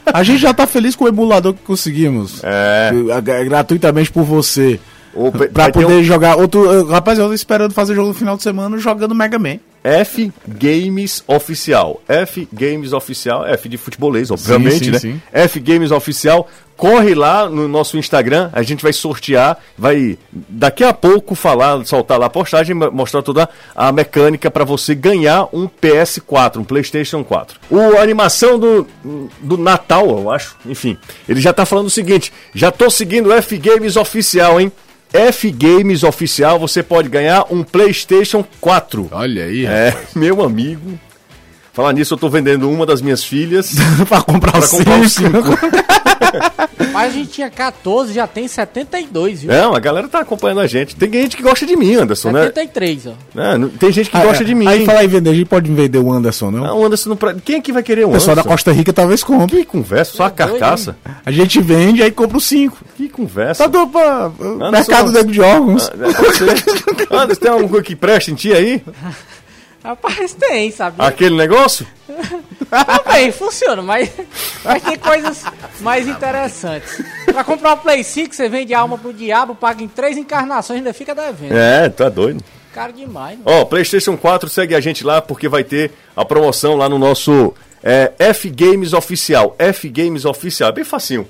A 0.07 0.23
gente 0.23 0.41
já 0.41 0.55
tá 0.55 0.67
feliz 0.67 0.97
com 0.97 1.05
o 1.05 1.09
emulador 1.09 1.53
que 1.53 1.63
conseguimos. 1.63 2.41
É. 2.43 2.91
Gratuitamente 3.45 4.11
por 4.11 4.25
você. 4.25 4.81
pra 5.53 5.71
poder 5.71 5.95
um... 5.95 6.03
jogar 6.03 6.37
outro. 6.37 6.87
Rapaz, 6.87 7.19
eu 7.19 7.29
tô 7.29 7.35
esperando 7.35 7.73
fazer 7.73 7.95
jogo 7.95 8.09
no 8.09 8.15
final 8.15 8.37
de 8.37 8.43
semana 8.43 8.79
jogando 8.79 9.15
Mega 9.15 9.39
Man. 9.39 9.59
F 9.85 10.33
Games 10.49 11.23
Oficial. 11.27 12.03
F 12.09 12.49
Games 12.51 12.95
Oficial. 12.95 13.47
F 13.47 13.69
de 13.69 13.77
futebolês, 13.77 14.31
obviamente, 14.31 14.79
sim, 14.79 14.85
sim, 14.85 14.91
né? 14.91 14.99
Sim. 14.99 15.23
F 15.31 15.61
Games 15.61 15.91
Oficial. 15.91 16.49
Corre 16.77 17.15
lá 17.15 17.49
no 17.49 17.69
nosso 17.69 17.97
Instagram, 17.97 18.51
a 18.53 18.61
gente 18.65 18.83
vai 18.83 18.93
sortear, 18.93 19.59
vai 19.79 20.19
daqui 20.33 20.83
a 20.83 20.93
pouco 20.93 21.37
falar, 21.37 21.85
soltar 21.87 22.19
lá 22.19 22.27
a 22.27 22.31
postagem, 22.31 22.75
mostrar 22.75 23.23
toda 23.23 23.49
a 23.77 23.93
mecânica 23.93 24.51
para 24.51 24.65
você 24.65 24.93
ganhar 24.93 25.49
um 25.53 25.69
PS4, 25.69 26.57
um 26.57 26.65
PlayStation 26.65 27.23
4. 27.23 27.61
O 27.71 27.97
a 27.97 28.03
animação 28.03 28.59
do, 28.59 28.89
do 29.41 29.57
Natal, 29.57 30.19
eu 30.19 30.29
acho, 30.29 30.57
enfim, 30.67 30.99
ele 31.29 31.41
já 31.41 31.53
tá 31.53 31.65
falando 31.65 31.87
o 31.87 31.91
seguinte: 31.91 32.33
já 32.53 32.73
tô 32.73 32.91
seguindo 32.91 33.29
o 33.29 33.33
F 33.33 33.57
Games 33.57 33.97
Oficial, 33.97 34.61
hein? 34.61 34.73
F 35.15 35.51
Games 35.53 36.03
Oficial, 36.03 36.59
você 36.59 36.83
pode 36.83 37.09
ganhar 37.09 37.47
um 37.49 37.63
PlayStation 37.63 38.45
4. 38.61 39.09
Olha 39.13 39.45
aí, 39.45 39.65
É, 39.65 39.91
rapaz. 39.91 40.09
meu 40.17 40.43
amigo. 40.43 40.99
Falar 41.75 41.93
nisso, 41.93 42.15
eu 42.15 42.19
tô 42.19 42.29
vendendo 42.29 42.71
uma 42.71 42.87
das 42.87 43.03
minhas 43.03 43.25
filhas 43.25 43.75
para 44.09 44.23
comprar, 44.23 44.53
pra 44.53 44.69
comprar 44.69 45.01
os 45.01 45.13
5. 45.13 45.31
Mas 46.93 47.13
a 47.13 47.17
gente 47.17 47.31
tinha 47.31 47.51
14, 47.51 48.13
já 48.13 48.29
tem 48.29 48.47
72, 48.47 49.43
viu? 49.43 49.53
Não, 49.53 49.75
a 49.75 49.81
galera 49.81 50.07
tá 50.07 50.21
acompanhando 50.21 50.61
a 50.61 50.67
gente. 50.69 50.95
Tem 50.95 51.11
gente 51.11 51.37
que 51.37 51.43
gosta 51.43 51.67
de 51.67 51.77
mim, 51.77 51.97
Anderson, 51.97 52.31
73, 52.31 53.07
né? 53.07 53.13
73, 53.35 53.67
ó. 53.67 53.79
tem 53.81 53.91
gente 53.91 54.11
que 54.11 54.17
ah, 54.17 54.23
gosta 54.23 54.45
é. 54.45 54.47
de 54.47 54.55
mim. 54.55 54.69
Aí 54.69 54.87
fala 54.87 55.01
aí 55.01 55.09
vender, 55.09 55.31
a 55.31 55.35
gente 55.35 55.47
pode 55.47 55.69
vender 55.73 55.99
o 55.99 56.13
Anderson, 56.13 56.53
não? 56.53 56.65
Não, 56.65 56.79
o 56.79 56.87
Anderson 56.87 57.11
não. 57.11 57.41
Quem 57.41 57.57
é 57.57 57.61
que 57.61 57.73
vai 57.73 57.83
querer 57.83 58.05
o 58.05 58.11
Anderson? 58.11 58.27
O 58.27 58.29
pessoal 58.29 58.37
da 58.37 58.49
Costa 58.49 58.71
Rica 58.71 58.93
talvez 58.93 59.25
compre. 59.25 59.57
Que 59.57 59.65
conversa, 59.65 60.17
só 60.17 60.25
a 60.25 60.31
carcaça. 60.31 60.97
a 61.27 61.31
gente 61.33 61.61
vende 61.61 62.01
aí 62.01 62.13
compra 62.13 62.37
os 62.39 62.45
5. 62.45 62.85
Que 62.97 63.09
conversa. 63.09 63.65
Tá 63.65 63.69
do 63.69 63.89
pra, 63.89 64.31
mercado 64.71 65.11
não... 65.11 65.25
de 65.25 65.41
órgãos. 65.41 65.91
Ah, 65.91 67.11
Anderson, 67.23 67.41
tem 67.41 67.51
alguma 67.51 67.69
coisa 67.69 67.85
que 67.85 67.97
presta 67.97 68.31
em 68.31 68.37
ti 68.37 68.53
aí? 68.53 68.81
Rapaz, 69.85 70.33
tem, 70.33 70.71
sabe? 70.71 70.97
Aquele 70.99 71.37
negócio? 71.37 71.87
Também, 72.71 73.31
funciona, 73.31 73.83
mas, 73.83 74.11
mas 74.65 74.83
tem 74.83 74.97
coisas 74.99 75.45
mais 75.81 76.09
interessantes. 76.09 77.03
Pra 77.27 77.45
comprar 77.45 77.75
o 77.75 77.77
Play 77.77 78.03
5, 78.03 78.35
você 78.35 78.49
vende 78.49 78.73
alma 78.73 78.97
pro 78.97 79.13
diabo, 79.13 79.55
paga 79.55 79.83
em 79.83 79.89
três 79.89 80.17
encarnações 80.17 80.79
e 80.79 80.81
ainda 80.81 80.95
fica 80.95 81.15
devendo. 81.15 81.53
É, 81.53 81.91
tá 81.91 82.09
doido. 82.09 82.43
Caro 82.73 82.95
demais. 82.95 83.39
Ó, 83.45 83.61
oh, 83.61 83.67
PlayStation 83.67 84.17
4, 84.17 84.49
segue 84.49 84.75
a 84.75 84.81
gente 84.81 85.05
lá 85.05 85.21
porque 85.21 85.49
vai 85.49 85.63
ter 85.63 85.93
a 86.17 86.25
promoção 86.25 86.77
lá 86.77 86.89
no 86.89 86.99
nosso 86.99 87.53
é, 87.83 88.11
F 88.19 88.49
Games 88.49 88.95
Oficial. 88.95 89.55
F 89.59 89.87
Games 89.91 90.25
Oficial, 90.25 90.71
é 90.71 90.73
bem 90.73 90.85
facinho. 90.85 91.29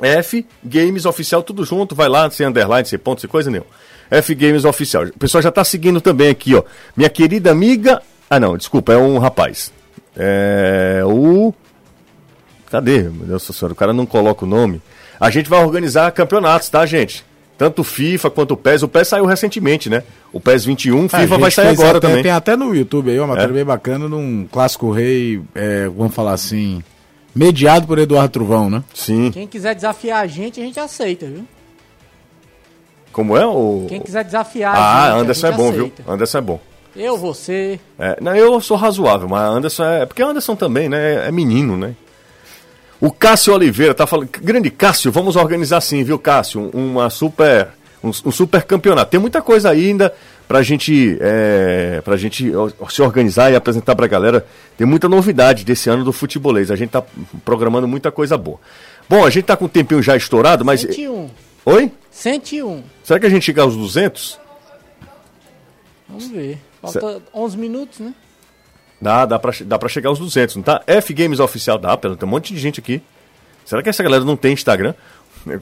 F 0.00 0.46
Games 0.64 1.04
Oficial, 1.04 1.42
tudo 1.42 1.62
junto, 1.62 1.94
vai 1.94 2.08
lá, 2.08 2.30
sem 2.30 2.46
underline, 2.46 2.88
sem 2.88 2.98
ponto, 2.98 3.20
sem 3.20 3.28
coisa 3.28 3.50
nenhuma. 3.50 3.68
F 4.10 4.34
Games 4.34 4.64
Oficial. 4.64 5.04
O 5.04 5.18
pessoal 5.18 5.42
já 5.42 5.48
está 5.50 5.62
seguindo 5.64 6.00
também 6.00 6.28
aqui, 6.28 6.54
ó. 6.54 6.62
Minha 6.96 7.08
querida 7.08 7.50
amiga. 7.50 8.02
Ah, 8.28 8.40
não, 8.40 8.56
desculpa, 8.56 8.92
é 8.92 8.96
um 8.96 9.18
rapaz. 9.18 9.72
É. 10.16 11.02
O. 11.04 11.54
Cadê? 12.70 13.02
Meu 13.02 13.26
Deus 13.26 13.46
do 13.46 13.52
céu, 13.52 13.68
o 13.68 13.74
cara 13.74 13.92
não 13.92 14.06
coloca 14.06 14.44
o 14.44 14.48
nome. 14.48 14.80
A 15.18 15.30
gente 15.30 15.48
vai 15.50 15.62
organizar 15.62 16.10
campeonatos, 16.12 16.68
tá, 16.68 16.84
gente? 16.86 17.24
Tanto 17.58 17.82
o 17.82 17.84
FIFA 17.84 18.30
quanto 18.30 18.54
o 18.54 18.56
PES. 18.56 18.84
O 18.84 18.88
PES 18.88 19.08
saiu 19.08 19.26
recentemente, 19.26 19.90
né? 19.90 20.02
O 20.32 20.40
PES 20.40 20.64
21, 20.64 21.08
FIFA 21.10 21.36
vai 21.36 21.50
sair 21.50 21.68
agora 21.68 21.98
até, 21.98 22.08
também. 22.08 22.22
Tem 22.22 22.32
até 22.32 22.56
no 22.56 22.74
YouTube 22.74 23.10
aí 23.10 23.18
uma 23.18 23.26
matéria 23.26 23.50
é? 23.50 23.54
bem 23.54 23.64
bacana 23.64 24.08
num 24.08 24.48
clássico 24.50 24.90
rei, 24.90 25.42
é, 25.54 25.86
vamos 25.88 26.14
falar 26.14 26.32
assim, 26.32 26.82
mediado 27.34 27.86
por 27.86 27.98
Eduardo 27.98 28.30
Truvão, 28.30 28.70
né? 28.70 28.82
Sim. 28.94 29.30
Quem 29.30 29.46
quiser 29.46 29.74
desafiar 29.74 30.22
a 30.22 30.26
gente, 30.26 30.58
a 30.58 30.64
gente 30.64 30.80
aceita, 30.80 31.26
viu? 31.26 31.44
Como 33.12 33.36
é 33.36 33.46
o. 33.46 33.86
Quem 33.88 34.00
quiser 34.00 34.24
desafiar. 34.24 34.74
Ah, 34.76 35.10
gente, 35.10 35.20
Anderson 35.22 35.46
é 35.46 35.52
bom, 35.52 35.68
aceita. 35.70 36.02
viu? 36.02 36.12
Anderson 36.14 36.38
é 36.38 36.40
bom. 36.40 36.60
Eu, 36.96 37.16
você. 37.16 37.78
É, 37.98 38.18
não, 38.20 38.34
eu 38.34 38.60
sou 38.60 38.76
razoável, 38.76 39.28
mas 39.28 39.42
Anderson 39.42 39.84
é. 39.84 40.06
Porque 40.06 40.22
Anderson 40.22 40.56
também, 40.56 40.88
né? 40.88 41.26
É 41.28 41.32
menino, 41.32 41.76
né? 41.76 41.94
O 43.00 43.10
Cássio 43.10 43.54
Oliveira 43.54 43.94
tá 43.94 44.06
falando. 44.06 44.28
Grande 44.42 44.70
Cássio, 44.70 45.10
vamos 45.10 45.36
organizar 45.36 45.80
sim, 45.80 46.02
viu, 46.04 46.18
Cássio? 46.18 46.70
Uma 46.74 47.08
super. 47.08 47.68
Um, 48.02 48.08
um 48.08 48.30
super 48.30 48.62
campeonato. 48.62 49.10
Tem 49.10 49.20
muita 49.20 49.42
coisa 49.42 49.68
ainda 49.70 50.12
pra 50.48 50.62
gente, 50.62 51.18
é, 51.20 52.00
pra 52.02 52.16
gente 52.16 52.50
se 52.88 53.02
organizar 53.02 53.52
e 53.52 53.56
apresentar 53.56 53.94
pra 53.94 54.06
galera. 54.06 54.44
Tem 54.76 54.86
muita 54.86 55.08
novidade 55.08 55.64
desse 55.64 55.88
ano 55.90 56.02
do 56.02 56.12
futebolês. 56.12 56.70
A 56.70 56.76
gente 56.76 56.90
tá 56.90 57.02
programando 57.44 57.86
muita 57.86 58.10
coisa 58.10 58.36
boa. 58.38 58.58
Bom, 59.08 59.24
a 59.24 59.30
gente 59.30 59.44
tá 59.44 59.56
com 59.56 59.66
o 59.66 59.68
tempinho 59.68 60.02
já 60.02 60.16
estourado, 60.16 60.64
mas. 60.64 60.82
21. 60.82 61.28
Oi? 61.64 61.92
101. 62.10 62.82
Será 63.04 63.20
que 63.20 63.26
a 63.26 63.30
gente 63.30 63.44
chega 63.44 63.62
aos 63.62 63.76
200? 63.76 64.40
Vamos 66.08 66.28
ver. 66.28 66.58
Falta 66.80 67.00
Cê... 67.00 67.22
11 67.34 67.58
minutos, 67.58 67.98
né? 68.00 68.14
Dá, 69.00 69.24
dá 69.24 69.38
pra, 69.38 69.52
dá 69.64 69.78
pra 69.78 69.88
chegar 69.88 70.10
aos 70.10 70.18
200, 70.18 70.56
não 70.56 70.62
tá? 70.62 70.82
F 70.86 71.14
Games 71.14 71.40
Oficial 71.40 71.78
dá, 71.78 71.96
pelo 71.96 72.16
tem 72.16 72.28
um 72.28 72.30
monte 72.30 72.52
de 72.52 72.60
gente 72.60 72.80
aqui. 72.80 73.02
Será 73.64 73.82
que 73.82 73.88
essa 73.88 74.02
galera 74.02 74.24
não 74.24 74.36
tem 74.36 74.52
Instagram? 74.52 74.94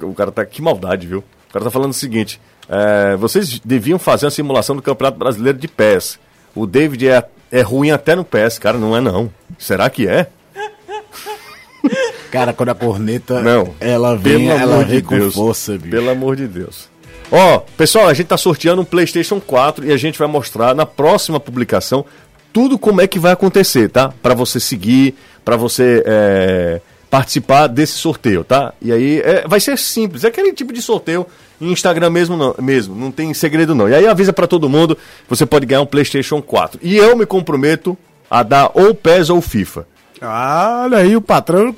O 0.02 0.12
cara 0.12 0.32
tá. 0.32 0.44
Que 0.44 0.60
maldade, 0.60 1.06
viu? 1.06 1.20
O 1.48 1.52
cara 1.52 1.64
tá 1.64 1.70
falando 1.70 1.90
o 1.90 1.94
seguinte: 1.94 2.40
é, 2.68 3.14
vocês 3.14 3.60
deviam 3.60 3.96
fazer 3.96 4.26
uma 4.26 4.30
simulação 4.32 4.74
do 4.74 4.82
Campeonato 4.82 5.16
Brasileiro 5.16 5.56
de 5.56 5.68
PES. 5.68 6.18
O 6.52 6.66
David 6.66 7.08
é, 7.08 7.22
é 7.52 7.60
ruim 7.60 7.92
até 7.92 8.16
no 8.16 8.24
PES, 8.24 8.58
cara, 8.58 8.76
não 8.76 8.96
é 8.96 9.00
não. 9.00 9.32
Será 9.56 9.88
que 9.88 10.08
é? 10.08 10.28
Cara, 12.30 12.52
quando 12.52 12.68
a 12.70 12.74
corneta 12.74 13.40
não, 13.40 13.74
ela 13.80 14.16
vem, 14.16 14.48
ela 14.48 14.84
vem 14.84 14.96
de 14.96 15.02
com 15.02 15.18
Deus, 15.18 15.34
força, 15.34 15.72
bicho. 15.72 15.90
Pelo 15.90 16.10
amor 16.10 16.36
de 16.36 16.46
Deus. 16.46 16.88
Ó, 17.30 17.56
oh, 17.56 17.60
pessoal, 17.76 18.08
a 18.08 18.14
gente 18.14 18.26
tá 18.26 18.36
sorteando 18.36 18.82
um 18.82 18.84
PlayStation 18.84 19.40
4 19.40 19.86
e 19.86 19.92
a 19.92 19.96
gente 19.96 20.18
vai 20.18 20.28
mostrar 20.28 20.74
na 20.74 20.86
próxima 20.86 21.38
publicação 21.38 22.04
tudo 22.52 22.78
como 22.78 23.00
é 23.00 23.06
que 23.06 23.18
vai 23.18 23.32
acontecer, 23.32 23.88
tá? 23.88 24.12
Para 24.22 24.34
você 24.34 24.58
seguir, 24.58 25.14
para 25.44 25.56
você 25.56 26.02
é, 26.06 26.80
participar 27.10 27.66
desse 27.66 27.92
sorteio, 27.92 28.44
tá? 28.44 28.72
E 28.80 28.92
aí 28.92 29.20
é, 29.20 29.46
vai 29.46 29.60
ser 29.60 29.76
simples, 29.78 30.24
é 30.24 30.28
aquele 30.28 30.52
tipo 30.52 30.72
de 30.72 30.80
sorteio 30.80 31.26
em 31.60 31.70
Instagram 31.70 32.10
mesmo 32.10 32.36
não, 32.36 32.54
mesmo, 32.58 32.94
não 32.94 33.10
tem 33.10 33.32
segredo 33.34 33.74
não. 33.74 33.88
E 33.88 33.94
aí 33.94 34.06
avisa 34.06 34.32
para 34.32 34.46
todo 34.46 34.68
mundo, 34.68 34.96
você 35.28 35.44
pode 35.44 35.66
ganhar 35.66 35.82
um 35.82 35.86
PlayStation 35.86 36.40
4. 36.40 36.80
E 36.82 36.96
eu 36.96 37.16
me 37.16 37.26
comprometo 37.26 37.96
a 38.30 38.42
dar 38.42 38.70
ou 38.74 38.94
PES 38.94 39.30
ou 39.30 39.40
FIFA. 39.40 39.86
Ah, 40.20 40.82
olha 40.84 40.98
aí 40.98 41.14
o 41.14 41.20
patrão 41.20 41.74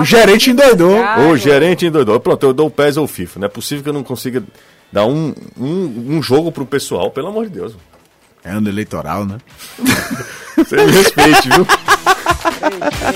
o 0.00 0.04
gerente 0.04 0.50
endoidou. 0.50 0.96
O 1.30 1.36
gerente 1.36 1.86
endoidou. 1.86 2.18
Pronto, 2.20 2.46
eu 2.46 2.52
dou 2.52 2.66
o 2.66 2.70
PES 2.70 2.96
ou 2.96 3.04
o 3.04 3.08
FIFA. 3.08 3.40
Não 3.40 3.46
é 3.46 3.48
possível 3.48 3.82
que 3.82 3.88
eu 3.88 3.94
não 3.94 4.02
consiga 4.02 4.42
dar 4.90 5.06
um, 5.06 5.34
um, 5.58 6.16
um 6.16 6.22
jogo 6.22 6.52
pro 6.52 6.66
pessoal, 6.66 7.10
pelo 7.10 7.28
amor 7.28 7.46
de 7.46 7.52
Deus. 7.52 7.74
É 8.44 8.50
ano 8.50 8.68
eleitoral, 8.68 9.24
né? 9.24 9.38
Você 10.56 10.76
me 10.76 10.92
respeite, 10.92 11.48
viu? 11.48 11.66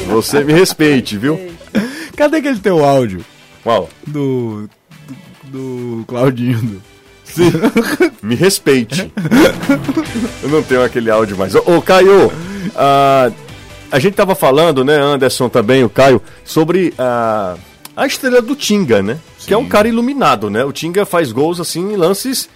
Você 0.09 0.45
me 0.45 0.53
respeite, 0.53 1.19
viu? 1.19 1.53
Cadê 2.17 2.39
aquele 2.39 2.59
teu 2.59 2.85
áudio? 2.85 3.25
Qual? 3.63 3.89
Do. 4.07 4.69
Do, 5.45 5.99
do 5.99 6.05
Claudinho. 6.07 6.83
Sim. 7.25 7.51
me 8.23 8.35
respeite. 8.35 9.13
Eu 10.43 10.49
não 10.49 10.63
tenho 10.63 10.83
aquele 10.83 11.11
áudio 11.11 11.37
mais. 11.37 11.55
Ô, 11.55 11.63
ô 11.77 11.83
Caio, 11.83 12.29
uh, 12.29 13.35
a 13.91 13.99
gente 13.99 14.15
tava 14.15 14.35
falando, 14.35 14.85
né, 14.85 14.97
Anderson 14.97 15.49
também, 15.49 15.85
o 15.85 15.91
Caio, 15.91 16.21
sobre 16.45 16.93
a, 16.99 17.57
a 17.97 18.07
estrela 18.07 18.43
do 18.43 18.57
Tinga, 18.57 19.03
né? 19.03 19.19
Sim. 19.39 19.47
Que 19.49 19.55
é 19.55 19.59
um 19.59 19.69
cara 19.69 19.89
iluminado, 19.89 20.51
né? 20.51 20.65
O 20.65 20.73
Tinga 20.73 21.05
faz 21.05 21.33
gols 21.33 21.61
assim 21.61 21.93
em 21.93 21.97
lances 21.97 22.49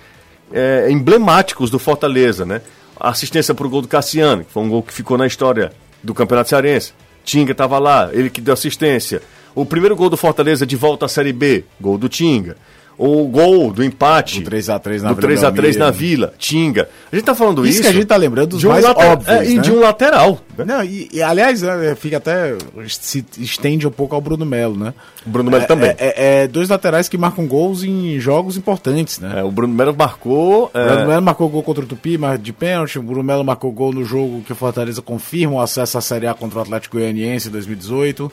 é, 0.52 0.88
emblemáticos 0.90 1.70
do 1.70 1.78
Fortaleza, 1.78 2.44
né? 2.44 2.60
A 2.98 3.10
assistência 3.10 3.54
pro 3.54 3.68
gol 3.68 3.82
do 3.82 3.88
Cassiano, 3.88 4.44
que 4.44 4.52
foi 4.52 4.62
um 4.62 4.68
gol 4.68 4.82
que 4.82 4.92
ficou 4.92 5.16
na 5.16 5.26
história 5.26 5.72
do 6.02 6.12
Campeonato 6.12 6.50
Cearense. 6.50 6.92
Tinga 7.24 7.54
tava 7.54 7.78
lá, 7.78 8.10
ele 8.12 8.28
que 8.28 8.40
deu 8.40 8.54
assistência. 8.54 9.22
O 9.54 9.64
primeiro 9.64 9.96
gol 9.96 10.10
do 10.10 10.16
Fortaleza 10.16 10.66
de 10.66 10.76
volta 10.76 11.06
à 11.06 11.08
Série 11.08 11.32
B, 11.32 11.64
gol 11.80 11.96
do 11.96 12.08
Tinga. 12.08 12.56
O 12.98 13.26
gol 13.28 13.72
do 13.72 13.82
empate. 13.82 14.40
Do 14.42 14.50
3x3 14.50 15.00
na 15.02 15.12
do 15.12 15.20
3x3 15.22 15.76
na 15.76 15.90
Vila, 15.90 16.34
Tinga. 16.38 16.88
A 17.10 17.16
gente 17.16 17.24
tá 17.24 17.34
falando 17.34 17.64
isso. 17.64 17.74
Isso 17.74 17.82
que 17.82 17.88
a 17.88 17.92
gente 17.92 18.06
tá 18.06 18.16
lembrando 18.16 18.48
dos 18.50 18.60
de 18.60 18.66
um 18.66 18.70
mais 18.70 18.84
lateral, 18.84 19.12
óbvios, 19.12 19.28
é, 19.36 19.50
E 19.50 19.54
né? 19.54 19.62
de 19.62 19.72
um 19.72 19.80
lateral. 19.80 20.38
Não, 20.66 20.84
e, 20.84 21.08
e, 21.10 21.22
aliás, 21.22 21.62
é, 21.62 21.94
fica 21.94 22.18
até. 22.18 22.54
se 22.86 23.24
estende 23.38 23.86
um 23.86 23.90
pouco 23.90 24.14
ao 24.14 24.20
Bruno 24.20 24.44
Melo, 24.44 24.76
né? 24.76 24.92
O 25.26 25.30
Bruno 25.30 25.50
Melo 25.50 25.62
É, 25.62 25.66
também. 25.66 25.90
É, 25.90 25.96
é- 25.98 26.42
é 26.42 26.48
dois 26.48 26.68
laterais 26.68 27.08
que 27.08 27.16
marcam 27.16 27.46
gols 27.46 27.82
em 27.82 28.20
jogos 28.20 28.58
importantes, 28.58 29.18
né? 29.18 29.40
É, 29.40 29.42
o 29.42 29.50
Bruno 29.50 29.72
Melo 29.74 29.94
marcou. 29.96 30.64
O 30.66 30.70
Bruno 30.72 31.00
É, 31.02 31.06
Melo 31.06 31.22
marcou 31.22 31.48
gol 31.48 31.62
contra 31.62 31.82
o 31.84 31.86
Tupi, 31.86 32.18
mas 32.18 32.42
de 32.42 32.52
pênalti. 32.52 32.98
O 32.98 33.02
Bruno 33.02 33.22
Melo 33.24 33.42
marcou 33.44 33.72
gol 33.72 33.92
no 33.94 34.04
jogo 34.04 34.42
que 34.42 34.52
o 34.52 34.56
Fortaleza 34.56 35.00
confirma 35.00 35.54
o 35.54 35.60
acesso 35.60 35.96
à 35.96 36.00
Série 36.02 36.26
A 36.26 36.34
contra 36.34 36.58
o 36.58 36.62
Atlético 36.62 36.98
Goianiense 36.98 37.48
em 37.48 37.50
2018. 37.52 38.30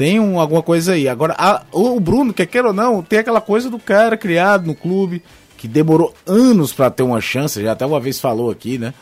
Tem 0.00 0.18
um, 0.18 0.40
alguma 0.40 0.62
coisa 0.62 0.92
aí. 0.94 1.06
Agora, 1.06 1.34
a- 1.36 1.62
o 1.70 2.00
Bruno, 2.00 2.32
quer 2.32 2.46
queira 2.46 2.68
ou 2.68 2.72
não, 2.72 3.02
tem 3.02 3.18
aquela 3.18 3.38
coisa 3.38 3.68
do 3.68 3.78
cara 3.78 4.16
criado 4.16 4.66
no 4.66 4.74
clube, 4.74 5.22
que 5.58 5.68
demorou 5.68 6.14
anos 6.26 6.72
pra 6.72 6.88
ter 6.90 7.02
uma 7.02 7.20
chance, 7.20 7.62
já 7.62 7.72
até 7.72 7.84
uma 7.84 8.00
vez 8.00 8.18
falou 8.18 8.50
aqui, 8.50 8.78
né? 8.78 8.94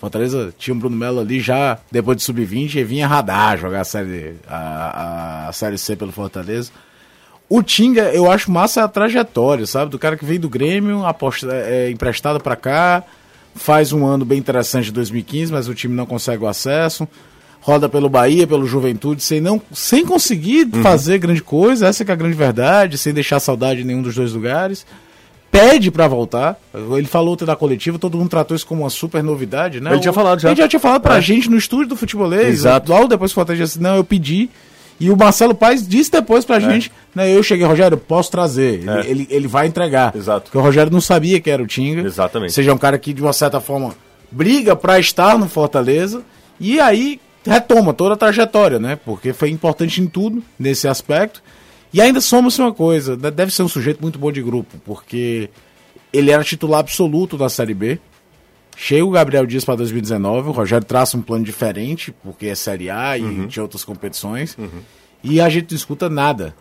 Fortaleza 0.00 0.52
tinha 0.58 0.74
o 0.74 0.78
Bruno 0.80 0.96
Melo 0.96 1.20
ali 1.20 1.38
já, 1.38 1.78
depois 1.92 2.16
de 2.16 2.24
sub-20, 2.24 2.74
e 2.74 2.82
vinha 2.82 3.06
radar 3.06 3.56
jogar 3.56 3.82
a 3.82 3.84
série, 3.84 4.34
a, 4.48 5.46
a 5.48 5.52
série 5.52 5.78
C 5.78 5.94
pelo 5.94 6.10
Fortaleza. 6.10 6.72
O 7.48 7.62
Tinga, 7.62 8.12
eu 8.12 8.28
acho 8.28 8.50
massa 8.50 8.82
a 8.82 8.88
trajetória, 8.88 9.64
sabe? 9.64 9.92
Do 9.92 9.98
cara 10.00 10.16
que 10.16 10.24
veio 10.24 10.40
do 10.40 10.48
Grêmio, 10.48 11.06
aposta, 11.06 11.46
é, 11.52 11.88
emprestado 11.88 12.40
pra 12.40 12.56
cá, 12.56 13.04
faz 13.54 13.92
um 13.92 14.04
ano 14.04 14.24
bem 14.24 14.38
interessante 14.40 14.86
de 14.86 14.92
2015, 14.92 15.52
mas 15.52 15.68
o 15.68 15.74
time 15.74 15.94
não 15.94 16.04
consegue 16.04 16.42
o 16.42 16.48
acesso. 16.48 17.06
Roda 17.66 17.88
pelo 17.88 18.08
Bahia, 18.08 18.46
pelo 18.46 18.64
Juventude, 18.64 19.20
sem, 19.24 19.40
não, 19.40 19.60
sem 19.72 20.06
conseguir 20.06 20.68
fazer 20.84 21.18
grande 21.18 21.42
coisa, 21.42 21.88
essa 21.88 22.04
que 22.04 22.12
é 22.12 22.14
a 22.14 22.16
grande 22.16 22.36
verdade, 22.36 22.96
sem 22.96 23.12
deixar 23.12 23.40
saudade 23.40 23.80
em 23.80 23.84
nenhum 23.84 24.02
dos 24.02 24.14
dois 24.14 24.32
lugares. 24.32 24.86
Pede 25.50 25.90
pra 25.90 26.06
voltar. 26.06 26.60
Ele 26.96 27.08
falou 27.08 27.32
ontem 27.34 27.44
da 27.44 27.56
coletiva, 27.56 27.98
todo 27.98 28.16
mundo 28.16 28.28
tratou 28.28 28.54
isso 28.54 28.64
como 28.64 28.82
uma 28.84 28.90
super 28.90 29.20
novidade, 29.20 29.80
né? 29.80 29.90
Ele 29.90 29.98
tinha 30.00 30.12
falado 30.12 30.38
já. 30.40 30.50
Ele 30.50 30.60
já 30.60 30.68
tinha 30.68 30.78
falado 30.78 31.02
pra 31.02 31.16
É. 31.16 31.20
gente 31.20 31.50
no 31.50 31.56
estúdio 31.56 31.88
do 31.88 31.96
futebolês. 31.96 32.46
Exato. 32.60 32.92
Logo 32.92 33.08
depois 33.08 33.32
que 33.32 33.34
o 33.34 33.40
Fortaleza 33.40 33.64
disse, 33.64 33.80
não, 33.82 33.96
eu 33.96 34.04
pedi. 34.04 34.48
E 35.00 35.10
o 35.10 35.16
Marcelo 35.16 35.52
Paes 35.54 35.86
disse 35.88 36.10
depois 36.12 36.44
pra 36.44 36.60
gente, 36.60 36.92
né, 37.14 37.34
eu 37.34 37.42
cheguei, 37.42 37.66
Rogério, 37.66 37.96
posso 37.98 38.30
trazer. 38.30 38.74
Ele, 38.80 38.90
É. 38.90 39.00
ele, 39.10 39.26
ele 39.28 39.48
vai 39.48 39.66
entregar. 39.66 40.14
Exato. 40.14 40.44
Porque 40.44 40.56
o 40.58 40.60
Rogério 40.60 40.92
não 40.92 41.00
sabia 41.00 41.40
que 41.40 41.50
era 41.50 41.60
o 41.62 41.66
Tinga. 41.66 42.02
Exatamente. 42.02 42.52
Seja 42.52 42.72
um 42.72 42.78
cara 42.78 42.96
que, 42.96 43.12
de 43.12 43.20
uma 43.22 43.32
certa 43.32 43.60
forma, 43.60 43.92
briga 44.30 44.76
pra 44.76 45.00
estar 45.00 45.36
no 45.36 45.48
Fortaleza. 45.48 46.22
E 46.60 46.78
aí 46.80 47.20
retoma 47.48 47.92
toda 47.94 48.14
a 48.14 48.16
trajetória, 48.16 48.78
né? 48.78 48.96
Porque 48.96 49.32
foi 49.32 49.50
importante 49.50 50.00
em 50.00 50.06
tudo 50.06 50.42
nesse 50.58 50.86
aspecto. 50.88 51.42
E 51.92 52.00
ainda 52.00 52.20
soma-se 52.20 52.60
uma 52.60 52.72
coisa, 52.74 53.16
de- 53.16 53.30
deve 53.30 53.52
ser 53.54 53.62
um 53.62 53.68
sujeito 53.68 54.00
muito 54.02 54.18
bom 54.18 54.30
de 54.32 54.42
grupo, 54.42 54.76
porque 54.84 55.48
ele 56.12 56.30
era 56.30 56.42
titular 56.44 56.80
absoluto 56.80 57.36
da 57.38 57.48
Série 57.48 57.74
B. 57.74 57.98
Chega 58.76 59.04
o 59.04 59.10
Gabriel 59.10 59.46
Dias 59.46 59.64
para 59.64 59.76
2019, 59.76 60.50
o 60.50 60.52
Rogério 60.52 60.84
traça 60.86 61.16
um 61.16 61.22
plano 61.22 61.44
diferente, 61.44 62.12
porque 62.22 62.46
é 62.48 62.54
Série 62.54 62.90
A 62.90 63.16
e 63.16 63.22
Uhum. 63.22 63.46
de 63.46 63.60
outras 63.60 63.84
competições. 63.84 64.56
E 65.24 65.40
a 65.40 65.48
gente 65.48 65.70
não 65.70 65.76
escuta 65.76 66.10
nada. 66.10 66.54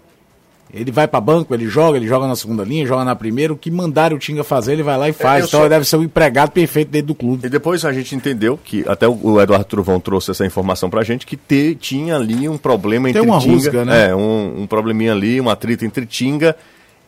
Ele 0.74 0.92
vai 0.92 1.08
para 1.08 1.22
banco, 1.22 1.54
ele 1.54 1.68
joga, 1.68 1.98
ele 1.98 2.08
joga 2.08 2.28
na 2.28 2.36
segunda 2.36 2.64
linha, 2.64 2.86
joga 2.86 3.06
na 3.06 3.16
primeira. 3.16 3.54
O 3.54 3.56
que 3.56 3.72
mandaram 3.72 4.18
o 4.18 4.20
Tinga 4.20 4.44
fazer, 4.44 4.74
ele 4.74 4.84
vai 4.84 4.98
lá 4.98 5.08
e 5.08 5.14
faz. 5.14 5.44
eu 5.44 5.48
então 5.48 5.60
só- 5.60 5.66
ele 5.66 5.70
deve 5.70 5.86
ser 5.86 5.96
o 5.96 6.04
empregado 6.04 6.52
perfeito 6.52 6.90
dentro 6.90 7.08
do 7.08 7.16
clube. 7.16 7.46
E 7.48 7.50
depois 7.50 7.86
a 7.86 7.94
gente 7.94 8.14
entendeu 8.16 8.60
que, 8.62 8.84
até 8.88 9.08
o- 9.08 9.40
Eduardo 9.40 9.64
Truvão 9.66 10.00
trouxe 10.00 10.32
essa 10.32 10.46
informação 10.46 10.90
pra 10.90 11.04
gente, 11.04 11.26
que 11.26 11.38
te- 11.38 11.76
tinha 11.80 12.16
ali 12.16 12.50
um 12.50 12.58
problema 12.58 13.10
entre 13.10 13.22
Tem 13.22 13.30
uma 13.30 13.40
Tinga. 13.40 13.54
rusga, 13.54 13.86
né? 13.86 14.10
É, 14.10 14.16
um, 14.16 14.64
um 14.64 14.68
probleminha 14.68 15.14
ali, 15.14 15.40
um 15.40 15.50
atrito 15.50 15.86
entre 15.86 16.06
Tinga 16.06 16.56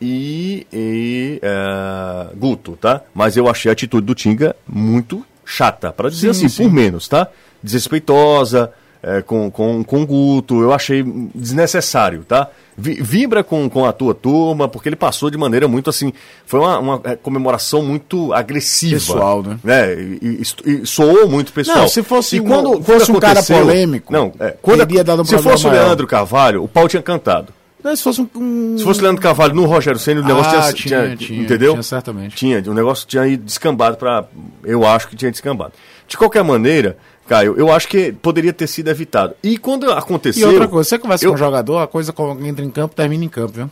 e, 0.00 0.66
e 0.72 1.38
é, 1.42 2.26
Guto, 2.36 2.72
tá? 2.80 3.02
Mas 3.14 3.36
eu 3.36 3.48
achei 3.50 3.68
a 3.68 3.72
atitude 3.72 4.06
do 4.06 4.14
Tinga 4.14 4.56
muito 4.66 5.22
chata, 5.44 5.92
pra 5.92 6.08
dizer 6.08 6.32
Sim, 6.32 6.46
assim, 6.46 6.48
sim. 6.48 6.62
por 6.64 6.72
menos, 6.72 7.06
tá? 7.08 7.26
Desrespeitosa, 7.62 8.70
é, 9.02 9.22
com, 9.22 9.50
com, 9.50 9.82
com 9.84 10.02
o 10.02 10.06
Guto, 10.06 10.60
eu 10.60 10.72
achei 10.72 11.02
desnecessário, 11.34 12.24
tá? 12.24 12.48
Vi- 12.76 13.00
Vibra 13.02 13.42
com, 13.42 13.68
com 13.68 13.84
a 13.84 13.92
tua 13.92 14.14
turma, 14.14 14.68
porque 14.68 14.88
ele 14.88 14.96
passou 14.96 15.30
de 15.30 15.36
maneira 15.38 15.66
muito 15.66 15.90
assim. 15.90 16.12
Foi 16.46 16.60
uma, 16.60 16.78
uma, 16.78 17.00
é, 17.04 17.16
comemoração 17.16 17.82
muito 17.82 18.32
agressiva. 18.32 18.94
Pessoal, 18.94 19.42
né? 19.42 19.58
né? 19.64 19.94
E, 19.94 20.42
e- 20.66 20.70
e 20.82 20.86
soou 20.86 21.28
muito 21.28 21.52
pessoal. 21.52 21.78
Não, 21.78 21.88
se 21.88 22.02
fosse 22.02 22.36
e 22.36 22.40
um- 22.40 22.44
quando, 22.44 22.82
fosse 22.82 23.06
quando 23.06 23.16
um 23.16 23.20
cara 23.20 23.42
polêmico, 23.42 24.12
não, 24.12 24.32
é, 24.38 24.54
quando, 24.62 24.80
um 25.22 25.24
se 25.24 25.38
fosse 25.38 25.66
o. 25.66 25.70
Leandro 25.70 26.06
Carvalho, 26.06 26.62
o 26.62 26.68
pau 26.68 26.86
tinha 26.88 27.02
cantado. 27.02 27.52
Não, 27.82 27.94
se 27.94 28.02
fosse 28.02 28.20
um. 28.20 28.28
um- 28.36 28.76
Se 28.78 28.84
fosse 28.84 29.00
o 29.00 29.02
Leandro 29.04 29.22
Carvalho 29.22 29.54
no 29.54 29.64
Rogério 29.64 29.98
Senna, 30.00 30.20
o 30.20 30.24
negócio 30.24 30.58
Ah, 30.58 30.72
tinha, 30.72 31.02
tinha, 31.02 31.16
tinha, 31.16 31.42
entendeu? 31.42 31.72
tinha, 31.72 31.82
certamente. 31.82 32.36
Tinha, 32.36 32.62
o 32.66 32.74
negócio 32.74 33.06
tinha 33.06 33.26
ido 33.26 33.44
descambado 33.44 33.96
para, 33.96 34.24
eu 34.64 34.84
acho 34.86 35.06
que 35.08 35.14
tinha 35.16 35.30
descambado. 35.30 35.72
De 36.06 36.16
qualquer 36.16 36.42
maneira, 36.42 36.96
Caio, 37.28 37.54
eu 37.58 37.70
acho 37.70 37.86
que 37.86 38.10
poderia 38.12 38.52
ter 38.52 38.66
sido 38.66 38.88
evitado. 38.88 39.34
E 39.42 39.58
quando 39.58 39.86
E 39.86 39.92
aconteceu, 39.92 40.48
outra 40.48 40.66
coisa, 40.66 40.88
você 40.88 40.98
conversa 40.98 41.24
eu- 41.26 41.30
com 41.30 41.34
um 41.34 41.38
jogador, 41.38 41.78
a 41.78 41.86
coisa 41.86 42.12
quando 42.12 42.44
entra 42.46 42.64
em 42.64 42.70
campo 42.70 42.94
termina 42.94 43.24
em 43.24 43.28
campo, 43.28 43.52
viu? 43.52 43.70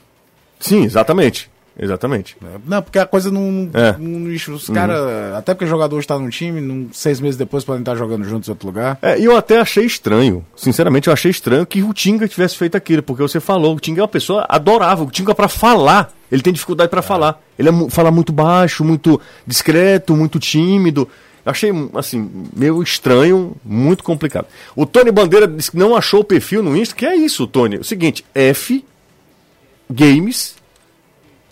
sim, 0.60 0.84
exatamente, 0.84 1.50
exatamente. 1.78 2.36
Não, 2.66 2.82
porque 2.82 2.98
a 2.98 3.06
coisa 3.06 3.30
não. 3.30 3.68
É. 3.74 3.90
Uhum. 3.98 4.18
não 4.20 4.54
os 4.54 4.68
caras. 4.70 5.34
Até 5.36 5.54
porque 5.54 5.64
o 5.64 5.68
jogador 5.68 5.98
está 5.98 6.18
num 6.18 6.28
time, 6.28 6.60
num, 6.60 6.88
seis 6.92 7.20
meses 7.20 7.36
depois 7.36 7.64
podem 7.64 7.80
estar 7.82 7.94
jogando 7.96 8.24
juntos 8.24 8.48
em 8.48 8.52
outro 8.52 8.66
lugar. 8.66 8.98
É, 9.02 9.18
e 9.18 9.24
eu 9.24 9.36
até 9.36 9.58
achei 9.58 9.84
estranho, 9.84 10.44
sinceramente, 10.54 11.08
eu 11.08 11.12
achei 11.12 11.30
estranho 11.30 11.64
que 11.66 11.82
o 11.82 11.92
Tinga 11.92 12.28
tivesse 12.28 12.56
feito 12.56 12.76
aquilo, 12.76 13.02
porque 13.02 13.22
você 13.22 13.40
falou, 13.40 13.74
o 13.74 13.80
Tinga 13.80 14.00
é 14.00 14.02
uma 14.02 14.08
pessoa 14.08 14.44
adorável, 14.48 15.06
o 15.06 15.10
Tinga 15.10 15.34
para 15.34 15.48
falar, 15.48 16.12
ele 16.30 16.42
tem 16.42 16.52
dificuldade 16.52 16.90
para 16.90 17.02
falar. 17.02 17.40
Ele 17.58 17.68
é, 17.68 17.90
fala 17.90 18.10
muito 18.10 18.32
baixo, 18.32 18.84
muito 18.84 19.20
discreto, 19.46 20.14
muito 20.16 20.38
tímido. 20.38 21.08
Achei, 21.46 21.70
assim, 21.94 22.28
meio 22.54 22.82
estranho, 22.82 23.54
muito 23.64 24.02
complicado. 24.02 24.46
O 24.74 24.84
Tony 24.84 25.12
Bandeira 25.12 25.46
disse 25.46 25.70
que 25.70 25.76
não 25.76 25.94
achou 25.96 26.20
o 26.20 26.24
perfil 26.24 26.60
no 26.62 26.76
Insta, 26.76 26.94
que 26.96 27.06
é 27.06 27.14
isso, 27.14 27.46
Tony. 27.46 27.76
O 27.76 27.84
seguinte, 27.84 28.24
F 28.34 28.84
Games 29.88 30.56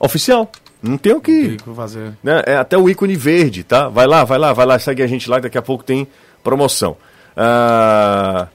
Oficial. 0.01 0.51
Não 0.83 0.99
tem 0.99 1.15
o 1.15 1.21
que 1.21 1.57
Tem 1.57 1.75
fazer. 1.75 2.13
né? 2.23 2.43
É 2.45 2.57
até 2.57 2.77
o 2.77 2.91
ícone 2.91 3.17
verde, 3.17 3.63
tá? 3.65 3.89
Vai 3.89 4.07
lá, 4.07 4.23
vai 4.25 4.39
lá, 4.39 4.53
vai 4.53 4.67
lá, 4.67 4.79
segue 4.79 5.03
a 5.03 5.07
gente 5.07 5.31
lá, 5.31 5.39
daqui 5.39 5.57
a 5.57 5.63
pouco 5.63 5.83
tem 5.83 6.07
promoção. 6.43 6.97
Ah, 7.35 8.49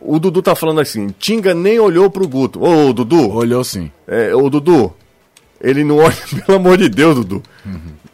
o 0.00 0.18
Dudu 0.18 0.40
tá 0.40 0.54
falando 0.54 0.80
assim, 0.80 1.08
Tinga 1.18 1.52
nem 1.52 1.78
olhou 1.78 2.08
pro 2.10 2.26
Guto. 2.26 2.62
Ô, 2.64 2.92
Dudu, 2.94 3.30
Olhou 3.30 3.62
sim. 3.62 3.90
é, 4.08 4.34
ô, 4.34 4.48
Dudu, 4.48 4.94
ele 5.60 5.84
não 5.84 5.98
olha, 5.98 6.16
pelo 6.46 6.56
amor 6.58 6.78
de 6.78 6.88
Deus, 6.88 7.16
Dudu. 7.16 7.42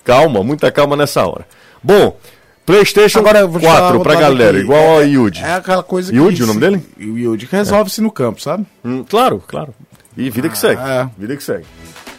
Calma, 0.03 0.43
muita 0.43 0.73
calma 0.73 0.97
nessa 0.97 1.25
hora. 1.25 1.47
Bom, 1.81 2.17
PlayStation 2.65 3.19
Agora 3.19 3.41
eu 3.41 3.49
vou 3.49 3.61
te 3.61 3.67
falar 3.67 3.81
4 3.81 3.99
outro 3.99 4.13
pra 4.13 4.21
galera, 4.21 4.51
aqui. 4.57 4.61
igual 4.61 4.81
ao 4.95 5.03
É- 5.03 5.07
Yudi. 5.09 5.41
É 5.43 5.55
aquela 5.55 5.83
coisa 5.83 6.15
Yudi, 6.15 6.37
que. 6.37 6.43
o 6.43 6.47
nome 6.47 6.61
dele? 6.61 6.83
Yudi, 6.99 7.47
que 7.47 7.57
resolve-se 7.57 8.01
no 8.01 8.11
campo, 8.11 8.41
sabe? 8.41 8.65
Hum, 8.85 9.05
claro, 9.09 9.43
claro. 9.47 9.75
E 10.17 10.29
vida 10.31 10.49
que 10.49 10.57
segue. 10.59 10.81
é. 10.81 11.09
Vida 11.19 11.37
que 11.37 11.43
segue. 11.43 11.65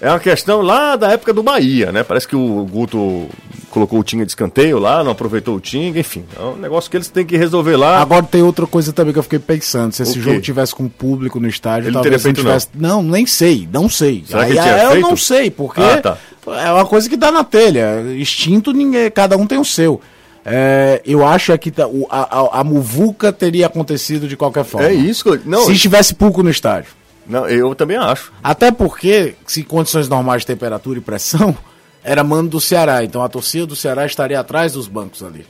É 0.02 0.10
uma 0.10 0.20
questão 0.20 0.62
lá 0.62 0.98
da 0.98 1.12
época 1.12 1.32
do 1.32 1.42
Bahia, 1.42 1.92
né? 1.94 2.04
Parece 2.04 2.28
que 2.28 2.36
o 2.36 2.66
Guto 2.66 3.30
colocou 3.70 4.00
o 4.00 4.04
Tinga 4.04 4.26
de 4.26 4.32
escanteio 4.32 4.78
lá, 4.78 5.02
não 5.02 5.12
aproveitou 5.12 5.56
o 5.56 5.60
Tinga, 5.62 5.98
enfim. 5.98 6.26
É 6.38 6.42
um 6.42 6.58
negócio 6.58 6.92
que 6.92 6.98
eles 6.98 7.08
têm 7.08 7.26
que 7.26 7.38
resolver 7.38 7.78
lá. 7.78 8.02
Agora 8.02 8.22
tem 8.24 8.42
outra 8.44 8.68
coisa 8.68 8.92
também 8.92 9.14
que 9.14 9.20
eu 9.20 9.24
fiquei 9.24 9.40
pensando. 9.40 9.94
Se 9.94 10.04
esse 10.04 10.20
jogo 10.20 10.42
tivesse 10.42 10.76
com 10.76 10.90
público 10.90 11.40
no 11.40 11.48
estádio, 11.48 11.88
Ele 11.88 11.94
talvez 11.94 12.12
teria 12.12 12.20
feito, 12.20 12.38
não 12.38 12.44
tivesse. 12.44 12.68
Não. 12.76 13.02
nem 13.02 13.26
sei, 13.26 13.70
não 13.72 13.88
sei. 13.88 14.26
Será 14.28 14.40
que 14.46 14.52
Aí, 14.52 14.58
ele 14.58 14.62
tinha 14.62 14.76
é, 14.76 14.86
eu 14.88 14.92
feito? 14.92 15.08
não 15.08 15.16
sei, 15.16 15.50
porque 15.50 15.82
Ah, 15.82 16.02
tá. 16.02 16.18
é 16.66 16.72
uma 16.74 16.86
coisa 16.86 17.08
que 17.08 17.16
dá 17.16 17.32
na 17.32 17.46
telha. 17.46 18.02
Instinto, 18.18 18.74
ninguém, 18.74 19.10
cada 19.10 19.38
um 19.38 19.48
tem 19.48 19.58
o 19.58 19.64
seu. 19.64 20.02
É, 20.46 21.02
eu 21.06 21.26
acho 21.26 21.52
é 21.52 21.58
que 21.58 21.72
tá- 21.72 21.88
a, 22.10 22.40
a, 22.58 22.60
a 22.60 22.64
muvuca 22.64 23.32
teria 23.32 23.68
acontecido 23.68 24.28
de 24.28 24.36
qualquer 24.36 24.64
forma. 24.66 24.88
É 24.88 24.94
isso. 24.94 25.28
eu- 25.30 25.40
Não, 25.46 25.66
Se 25.66 25.76
tivesse 25.78 26.14
público 26.14 26.44
no 26.44 26.50
estádio. 26.50 26.92
não, 27.26 27.48
eu 27.48 27.74
também 27.74 27.98
acho. 27.98 28.32
Até 28.44 28.72
porque, 28.72 29.36
se 29.48 29.64
condições 29.64 30.10
normais 30.10 30.42
de 30.42 30.48
temperatura 30.48 30.98
e 31.00 31.02
pressão, 31.02 31.56
era 32.04 32.24
mando 32.24 32.50
do 32.50 32.62
Ceará. 32.62 33.04
Então 33.04 33.24
a 33.24 33.30
torcida 33.30 33.66
do 33.66 33.76
Ceará 33.76 34.06
estaria 34.06 34.40
atrás 34.40 34.74
dos 34.74 34.88
bancos 34.88 35.24
ali. 35.24 35.46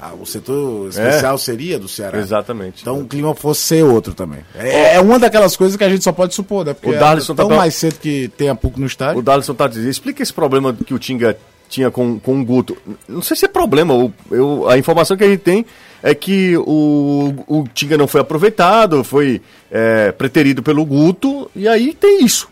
Ah, 0.00 0.12
o 0.20 0.26
setor 0.26 0.88
especial 0.90 1.38
seria 1.38 1.78
do 1.78 1.88
Ceará. 1.88 2.18
Exatamente. 2.18 2.82
Então 2.82 3.00
o 3.00 3.06
clima 3.06 3.34
fosse 3.34 3.62
ser 3.62 3.84
outro 3.84 4.12
também. 4.12 4.40
É, 4.54 4.96
é 4.96 5.00
uma 5.00 5.18
daquelas 5.18 5.56
coisas 5.56 5.76
que 5.76 5.84
a 5.84 5.88
gente 5.88 6.04
só 6.04 6.12
pode 6.12 6.34
supor, 6.34 6.64
né? 6.64 6.74
Porque 6.74 6.94
O 6.94 6.98
Darlison 6.98 7.32
é 7.32 7.36
tão 7.36 7.48
tá- 7.48 7.56
mais 7.56 7.74
cedo 7.74 7.98
que 8.00 8.28
tenha 8.36 8.54
pouco 8.54 8.78
no 8.78 8.86
estádio. 8.86 9.18
O 9.20 9.22
Dalisson 9.22 9.54
tá 9.54 9.66
dizendo, 9.66 9.88
explica 9.88 10.22
esse 10.22 10.32
problema 10.32 10.74
que 10.74 10.92
o 10.92 10.98
Tinga 10.98 11.36
tinha 11.74 11.90
com, 11.90 12.18
com 12.18 12.40
o 12.40 12.44
Guto. 12.44 12.76
Não 13.08 13.20
sei 13.22 13.36
se 13.36 13.44
é 13.44 13.48
problema, 13.48 13.94
o- 13.94 14.12
eu, 14.30 14.68
a 14.68 14.78
informação 14.78 15.16
que 15.16 15.24
a 15.24 15.28
gente 15.28 15.40
tem 15.40 15.66
é 16.02 16.14
que 16.14 16.56
o, 16.58 17.34
o 17.46 17.64
Tinga 17.74 17.96
não 17.98 18.06
foi 18.06 18.20
aproveitado, 18.20 19.02
foi 19.04 19.40
é, 19.70 20.12
preterido 20.12 20.62
pelo 20.62 20.84
Guto, 20.84 21.50
e 21.54 21.66
aí 21.68 21.94
tem 21.94 22.24
isso. 22.24 22.48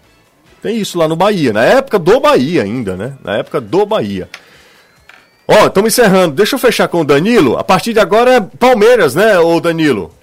Tem 0.63 0.77
isso 0.77 0.97
lá 0.99 1.09
no 1.09 1.17
Bahia, 1.17 1.53
na 1.53 1.65
época 1.65 1.99
do 1.99 2.21
Bahia 2.21 2.63
ainda, 2.63 2.97
né? 2.97 3.15
Na 3.25 3.37
época 3.39 3.61
do 3.61 3.85
Bahia. 3.85 4.29
Ó, 5.49 5.67
estamos 5.67 5.93
encerrando. 5.93 6.35
Deixa 6.37 6.55
eu 6.55 6.59
fechar 6.59 6.87
com 6.89 7.01
o 7.01 7.05
Danilo. 7.05 7.59
A 7.59 7.65
partir 7.65 7.93
de 7.93 7.99
agora 7.99 8.35
é 8.37 8.41
Palmeiras, 8.41 9.15
né, 9.15 9.39
ô 9.41 9.59
Danilo? 9.61 10.15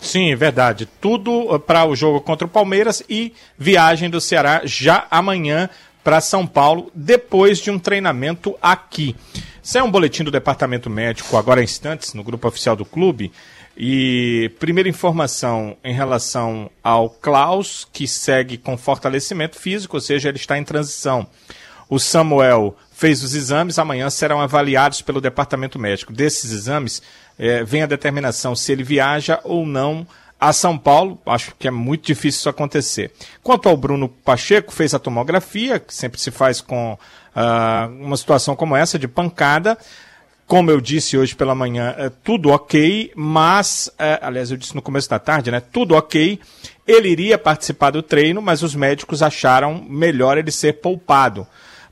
Sim, 0.00 0.34
verdade. 0.36 0.88
Tudo 1.00 1.54
uh, 1.54 1.58
para 1.58 1.84
o 1.84 1.94
jogo 1.96 2.20
contra 2.20 2.46
o 2.46 2.50
Palmeiras 2.50 3.02
e 3.08 3.32
viagem 3.58 4.08
do 4.08 4.20
Ceará 4.20 4.62
já 4.64 5.06
amanhã 5.10 5.68
para 6.08 6.22
São 6.22 6.46
Paulo, 6.46 6.90
depois 6.94 7.58
de 7.58 7.70
um 7.70 7.78
treinamento 7.78 8.56
aqui. 8.62 9.14
Isso 9.62 9.76
é 9.76 9.82
um 9.82 9.90
boletim 9.90 10.24
do 10.24 10.30
Departamento 10.30 10.88
Médico, 10.88 11.36
agora 11.36 11.62
instantes, 11.62 12.14
no 12.14 12.24
grupo 12.24 12.48
oficial 12.48 12.74
do 12.74 12.82
clube. 12.82 13.30
E 13.76 14.50
primeira 14.58 14.88
informação 14.88 15.76
em 15.84 15.92
relação 15.92 16.70
ao 16.82 17.10
Klaus, 17.10 17.86
que 17.92 18.08
segue 18.08 18.56
com 18.56 18.78
fortalecimento 18.78 19.58
físico, 19.58 19.98
ou 19.98 20.00
seja, 20.00 20.30
ele 20.30 20.38
está 20.38 20.56
em 20.56 20.64
transição. 20.64 21.26
O 21.90 21.98
Samuel 21.98 22.74
fez 22.90 23.22
os 23.22 23.34
exames, 23.34 23.78
amanhã 23.78 24.08
serão 24.08 24.40
avaliados 24.40 25.02
pelo 25.02 25.20
departamento 25.20 25.78
médico. 25.78 26.10
Desses 26.10 26.52
exames, 26.52 27.02
é, 27.38 27.62
vem 27.62 27.82
a 27.82 27.86
determinação 27.86 28.56
se 28.56 28.72
ele 28.72 28.82
viaja 28.82 29.40
ou 29.44 29.66
não 29.66 30.06
a 30.40 30.52
São 30.52 30.78
Paulo. 30.78 31.18
Acho 31.26 31.54
que 31.58 31.68
é 31.68 31.70
muito 31.70 32.06
difícil 32.06 32.40
isso 32.40 32.48
acontecer. 32.48 33.12
Quanto 33.42 33.68
ao 33.68 33.76
Bruno 33.76 34.08
Pacheco, 34.08 34.72
fez 34.72 34.94
a 34.94 34.98
tomografia, 34.98 35.78
que 35.78 35.94
sempre 35.94 36.20
se 36.20 36.30
faz 36.30 36.60
com 36.60 36.92
uh, 36.92 38.04
uma 38.04 38.16
situação 38.16 38.54
como 38.54 38.76
essa, 38.76 38.98
de 38.98 39.08
pancada. 39.08 39.76
Como 40.46 40.70
eu 40.70 40.80
disse 40.80 41.18
hoje 41.18 41.36
pela 41.36 41.54
manhã, 41.54 41.94
é 41.98 42.08
tudo 42.08 42.48
ok, 42.48 43.12
mas, 43.14 43.90
é, 43.98 44.18
aliás, 44.22 44.50
eu 44.50 44.56
disse 44.56 44.74
no 44.74 44.80
começo 44.80 45.08
da 45.10 45.18
tarde, 45.18 45.50
né? 45.50 45.60
Tudo 45.60 45.94
ok. 45.94 46.40
Ele 46.86 47.08
iria 47.10 47.36
participar 47.36 47.90
do 47.90 48.02
treino, 48.02 48.40
mas 48.40 48.62
os 48.62 48.74
médicos 48.74 49.22
acharam 49.22 49.84
melhor 49.86 50.38
ele 50.38 50.50
ser 50.50 50.80
poupado 50.80 51.46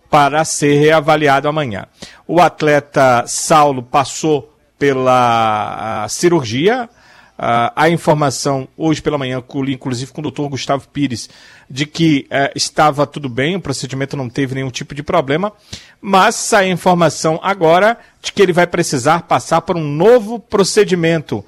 para 0.08 0.42
ser 0.44 0.78
reavaliado 0.78 1.48
amanhã. 1.48 1.84
O 2.26 2.40
atleta 2.40 3.24
Saulo 3.26 3.82
passou 3.82 4.56
pela 4.78 6.06
cirurgia. 6.08 6.88
Uh, 7.38 7.68
a 7.76 7.90
informação 7.90 8.66
hoje 8.78 9.02
pela 9.02 9.18
manhã, 9.18 9.44
inclusive 9.68 10.10
com 10.10 10.20
o 10.20 10.22
doutor 10.22 10.48
Gustavo 10.48 10.88
Pires, 10.88 11.28
de 11.68 11.84
que 11.84 12.26
uh, 12.30 12.50
estava 12.54 13.06
tudo 13.06 13.28
bem, 13.28 13.56
o 13.56 13.60
procedimento 13.60 14.16
não 14.16 14.28
teve 14.28 14.54
nenhum 14.54 14.70
tipo 14.70 14.94
de 14.94 15.02
problema, 15.02 15.52
mas 16.00 16.34
sai 16.34 16.70
a 16.70 16.72
informação 16.72 17.38
agora 17.42 17.98
de 18.22 18.32
que 18.32 18.40
ele 18.40 18.54
vai 18.54 18.66
precisar 18.66 19.22
passar 19.24 19.60
por 19.60 19.76
um 19.76 19.84
novo 19.84 20.38
procedimento 20.38 21.44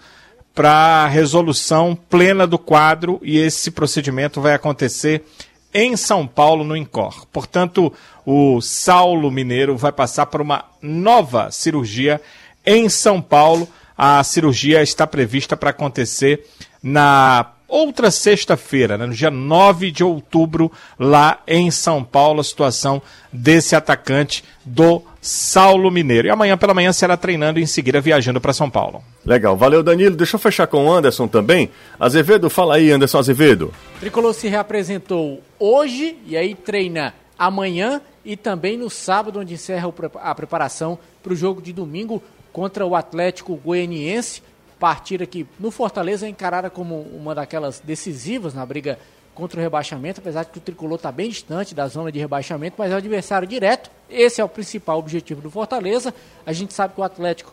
para 0.55 1.07
resolução 1.07 1.97
plena 2.11 2.47
do 2.47 2.59
quadro 2.59 3.19
e 3.23 3.39
esse 3.39 3.71
procedimento 3.71 4.41
vai 4.41 4.55
acontecer 4.55 5.25
em 5.73 5.97
São 5.97 6.27
Paulo, 6.27 6.65
no 6.65 6.77
INCOR. 6.77 7.27
Portanto, 7.33 7.93
o 8.27 8.61
Saulo 8.61 9.31
Mineiro 9.31 9.77
vai 9.77 9.93
passar 9.93 10.27
por 10.27 10.41
uma 10.41 10.65
nova 10.83 11.51
cirurgia 11.51 12.21
em 12.67 12.89
São 12.89 13.23
Paulo. 13.23 13.69
A 13.99 14.23
cirurgia 14.23 14.81
está 14.81 15.09
prevista 15.09 15.57
para 15.57 15.71
acontecer 15.71 16.47
na 16.81 17.55
outra 17.67 18.11
sexta-feira, 18.11 18.97
né, 18.97 19.05
no 19.05 19.13
dia 19.13 19.31
9 19.31 19.91
de 19.91 20.05
outubro, 20.05 20.73
lá 20.99 21.43
em 21.47 21.71
São 21.71 22.03
Paulo, 22.05 22.41
a 22.41 22.45
situação 22.45 23.03
desse 23.31 23.77
atacante 23.77 24.43
do 24.65 25.03
Saulo 25.21 25.91
Mineiro. 25.91 26.29
E 26.29 26.31
amanhã 26.31 26.57
pela 26.57 26.73
manhã 26.73 26.93
será 26.93 27.17
treinando 27.17 27.59
e 27.59 27.63
em 27.63 27.67
seguida 27.67 28.01
viajando 28.01 28.41
para 28.41 28.53
São 28.53 28.71
Paulo. 28.71 29.03
Legal, 29.27 29.57
valeu 29.57 29.83
Danilo. 29.83 30.17
Deixa 30.17 30.37
eu 30.37 30.41
fechar 30.41 30.67
com 30.67 30.87
o 30.87 30.93
Anderson 30.93 31.29
também. 31.29 31.69
Azevedo, 32.01 32.49
fala 32.49 32.77
aí, 32.77 32.91
Anderson 32.91 33.19
Azevedo. 33.19 33.75
Tricolor 34.01 34.33
se 34.33 34.49
reapresentou 34.49 35.43
hoje 35.59 36.17
e 36.25 36.37
aí 36.37 36.55
treina 36.55 37.13
amanhã 37.39 38.01
e 38.25 38.37
também 38.37 38.77
no 38.77 38.89
sábado, 38.89 39.41
onde 39.41 39.55
encerra 39.55 39.93
a 40.23 40.35
preparação 40.35 40.99
para 41.23 41.33
o 41.33 41.37
jogo 41.37 41.61
de 41.61 41.73
domingo 41.73 42.23
contra 42.53 42.85
o 42.87 42.95
Atlético 42.95 43.57
Goianiense. 43.57 44.43
Partida 44.79 45.27
que 45.27 45.47
no 45.59 45.71
Fortaleza 45.71 46.27
é 46.27 46.29
encarada 46.29 46.71
como 46.71 47.01
uma 47.01 47.35
daquelas 47.35 47.81
decisivas 47.81 48.55
na 48.55 48.65
briga 48.65 48.99
contra 49.35 49.59
o 49.59 49.63
rebaixamento, 49.63 50.21
apesar 50.21 50.45
de 50.45 50.51
que 50.51 50.59
o 50.59 50.61
tricolor 50.61 50.97
está 50.97 51.13
bem 51.13 51.29
distante 51.29 51.75
da 51.75 51.87
zona 51.87 52.11
de 52.11 52.19
rebaixamento, 52.19 52.75
mas 52.77 52.91
é 52.91 52.95
o 52.95 52.99
adversário 52.99 53.47
direto. 53.47 53.91
Esse 54.11 54.41
é 54.41 54.45
o 54.45 54.49
principal 54.49 54.99
objetivo 54.99 55.41
do 55.41 55.51
Fortaleza. 55.51 56.13
A 56.45 56.53
gente 56.53 56.75
sabe 56.75 56.95
que 56.95 57.01
o 57.01 57.05
Atlético 57.05 57.53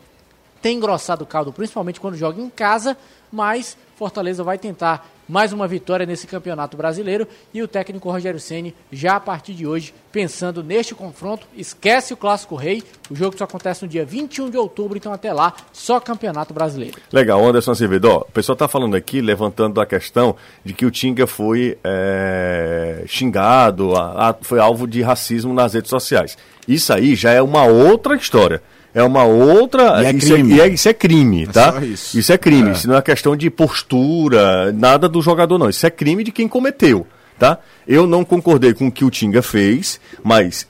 tem 0.60 0.76
engrossado 0.78 1.22
o 1.22 1.26
caldo, 1.26 1.52
principalmente 1.52 2.00
quando 2.00 2.16
joga 2.16 2.40
em 2.40 2.50
casa, 2.50 2.96
mas 3.32 3.76
Fortaleza 3.96 4.44
vai 4.44 4.58
tentar 4.58 5.08
mais 5.28 5.52
uma 5.52 5.66
vitória 5.66 6.06
nesse 6.06 6.26
Campeonato 6.26 6.76
Brasileiro 6.76 7.26
e 7.52 7.62
o 7.62 7.68
técnico 7.68 8.10
Rogério 8.10 8.38
Ceni 8.38 8.74
já 8.92 9.16
a 9.16 9.20
partir 9.20 9.54
de 9.54 9.66
hoje 9.66 9.92
pensando 10.12 10.62
neste 10.62 10.94
confronto, 10.94 11.46
esquece 11.56 12.14
o 12.14 12.16
Clássico 12.16 12.54
Rei, 12.54 12.82
o 13.10 13.14
jogo 13.14 13.36
só 13.36 13.44
acontece 13.44 13.82
no 13.82 13.88
dia 13.88 14.04
21 14.04 14.50
de 14.50 14.56
outubro, 14.56 14.96
então 14.96 15.12
até 15.12 15.32
lá 15.32 15.54
só 15.72 15.98
Campeonato 15.98 16.54
Brasileiro. 16.54 16.96
Legal, 17.12 17.44
Anderson 17.44 17.72
ó, 17.72 18.18
o 18.18 18.32
pessoal 18.32 18.54
está 18.54 18.68
falando 18.68 18.94
aqui, 18.94 19.20
levantando 19.20 19.80
a 19.80 19.86
questão 19.86 20.36
de 20.64 20.72
que 20.72 20.86
o 20.86 20.90
Tinga 20.90 21.26
foi 21.26 21.78
é, 21.82 23.02
xingado, 23.06 23.96
a, 23.96 24.30
a, 24.30 24.34
foi 24.40 24.58
alvo 24.58 24.86
de 24.86 25.02
racismo 25.02 25.52
nas 25.52 25.74
redes 25.74 25.90
sociais. 25.90 26.38
Isso 26.68 26.92
aí 26.92 27.14
já 27.14 27.32
é 27.32 27.42
uma 27.42 27.64
outra 27.64 28.14
história 28.14 28.62
é 28.96 29.02
uma 29.02 29.24
outra. 29.24 30.02
E 30.02 30.06
é 30.06 30.12
isso, 30.12 30.32
crime. 30.32 30.58
É, 30.58 30.62
é, 30.62 30.68
isso 30.68 30.88
é 30.88 30.94
crime, 30.94 31.42
é 31.42 31.46
tá? 31.48 31.84
Isso. 31.84 32.18
isso. 32.18 32.32
é 32.32 32.38
crime. 32.38 32.70
É. 32.70 32.72
Isso 32.72 32.88
não 32.88 32.96
é 32.96 33.02
questão 33.02 33.36
de 33.36 33.50
postura, 33.50 34.72
nada 34.72 35.06
do 35.06 35.20
jogador, 35.20 35.58
não. 35.58 35.68
Isso 35.68 35.84
é 35.86 35.90
crime 35.90 36.24
de 36.24 36.32
quem 36.32 36.48
cometeu, 36.48 37.06
tá? 37.38 37.58
Eu 37.86 38.06
não 38.06 38.24
concordei 38.24 38.72
com 38.72 38.86
o 38.86 38.90
que 38.90 39.04
o 39.04 39.10
Tinga 39.10 39.42
fez, 39.42 40.00
mas 40.24 40.66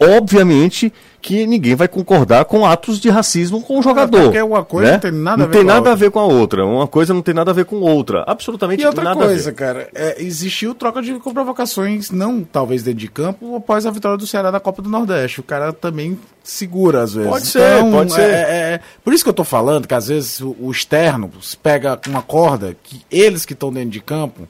obviamente 0.00 0.92
que 1.26 1.44
ninguém 1.44 1.74
vai 1.74 1.88
concordar 1.88 2.44
com 2.44 2.64
atos 2.64 3.00
de 3.00 3.08
racismo 3.08 3.60
com 3.60 3.80
o 3.80 3.82
jogador. 3.82 4.22
Porque 4.22 4.40
uma 4.40 4.64
coisa 4.64 4.92
né? 4.92 4.92
não 4.92 5.00
tem 5.00 5.12
nada 5.12 5.36
não 5.36 5.44
a 5.44 5.46
ver, 5.46 5.52
tem 5.52 5.60
com, 5.62 5.66
nada 5.66 5.90
a, 5.90 5.94
ver 5.94 6.10
com 6.12 6.18
a 6.20 6.24
outra. 6.24 6.64
Uma 6.64 6.86
coisa 6.86 7.12
não 7.12 7.20
tem 7.20 7.34
nada 7.34 7.50
a 7.50 7.54
ver 7.54 7.64
com 7.64 7.76
outra. 7.80 8.22
Absolutamente 8.28 8.84
e 8.84 8.86
outra 8.86 9.02
nada 9.02 9.24
coisa, 9.24 9.52
cara, 9.52 9.88
é, 9.92 10.22
existiu 10.22 10.72
troca 10.72 11.02
de 11.02 11.12
provocações, 11.14 12.12
não 12.12 12.44
talvez 12.44 12.84
dentro 12.84 13.00
de 13.00 13.08
campo, 13.08 13.56
após 13.56 13.86
a 13.86 13.90
vitória 13.90 14.16
do 14.16 14.26
Ceará 14.26 14.52
da 14.52 14.60
Copa 14.60 14.80
do 14.80 14.88
Nordeste. 14.88 15.40
O 15.40 15.42
cara 15.42 15.72
também 15.72 16.16
segura 16.44 17.02
às 17.02 17.14
vezes. 17.14 17.30
Pode 17.30 17.46
ser, 17.46 17.78
então, 17.78 17.90
pode 17.90 18.12
ser. 18.12 18.20
É, 18.20 18.24
é, 18.24 18.74
é, 18.74 18.80
por 19.02 19.12
isso 19.12 19.24
que 19.24 19.30
eu 19.30 19.34
tô 19.34 19.42
falando 19.42 19.88
que 19.88 19.94
às 19.94 20.06
vezes 20.06 20.40
o, 20.40 20.54
o 20.60 20.70
externo 20.70 21.28
pega 21.60 21.98
uma 22.06 22.22
corda 22.22 22.76
que 22.84 23.02
eles 23.10 23.44
que 23.44 23.52
estão 23.52 23.72
dentro 23.72 23.90
de 23.90 24.00
campo, 24.00 24.48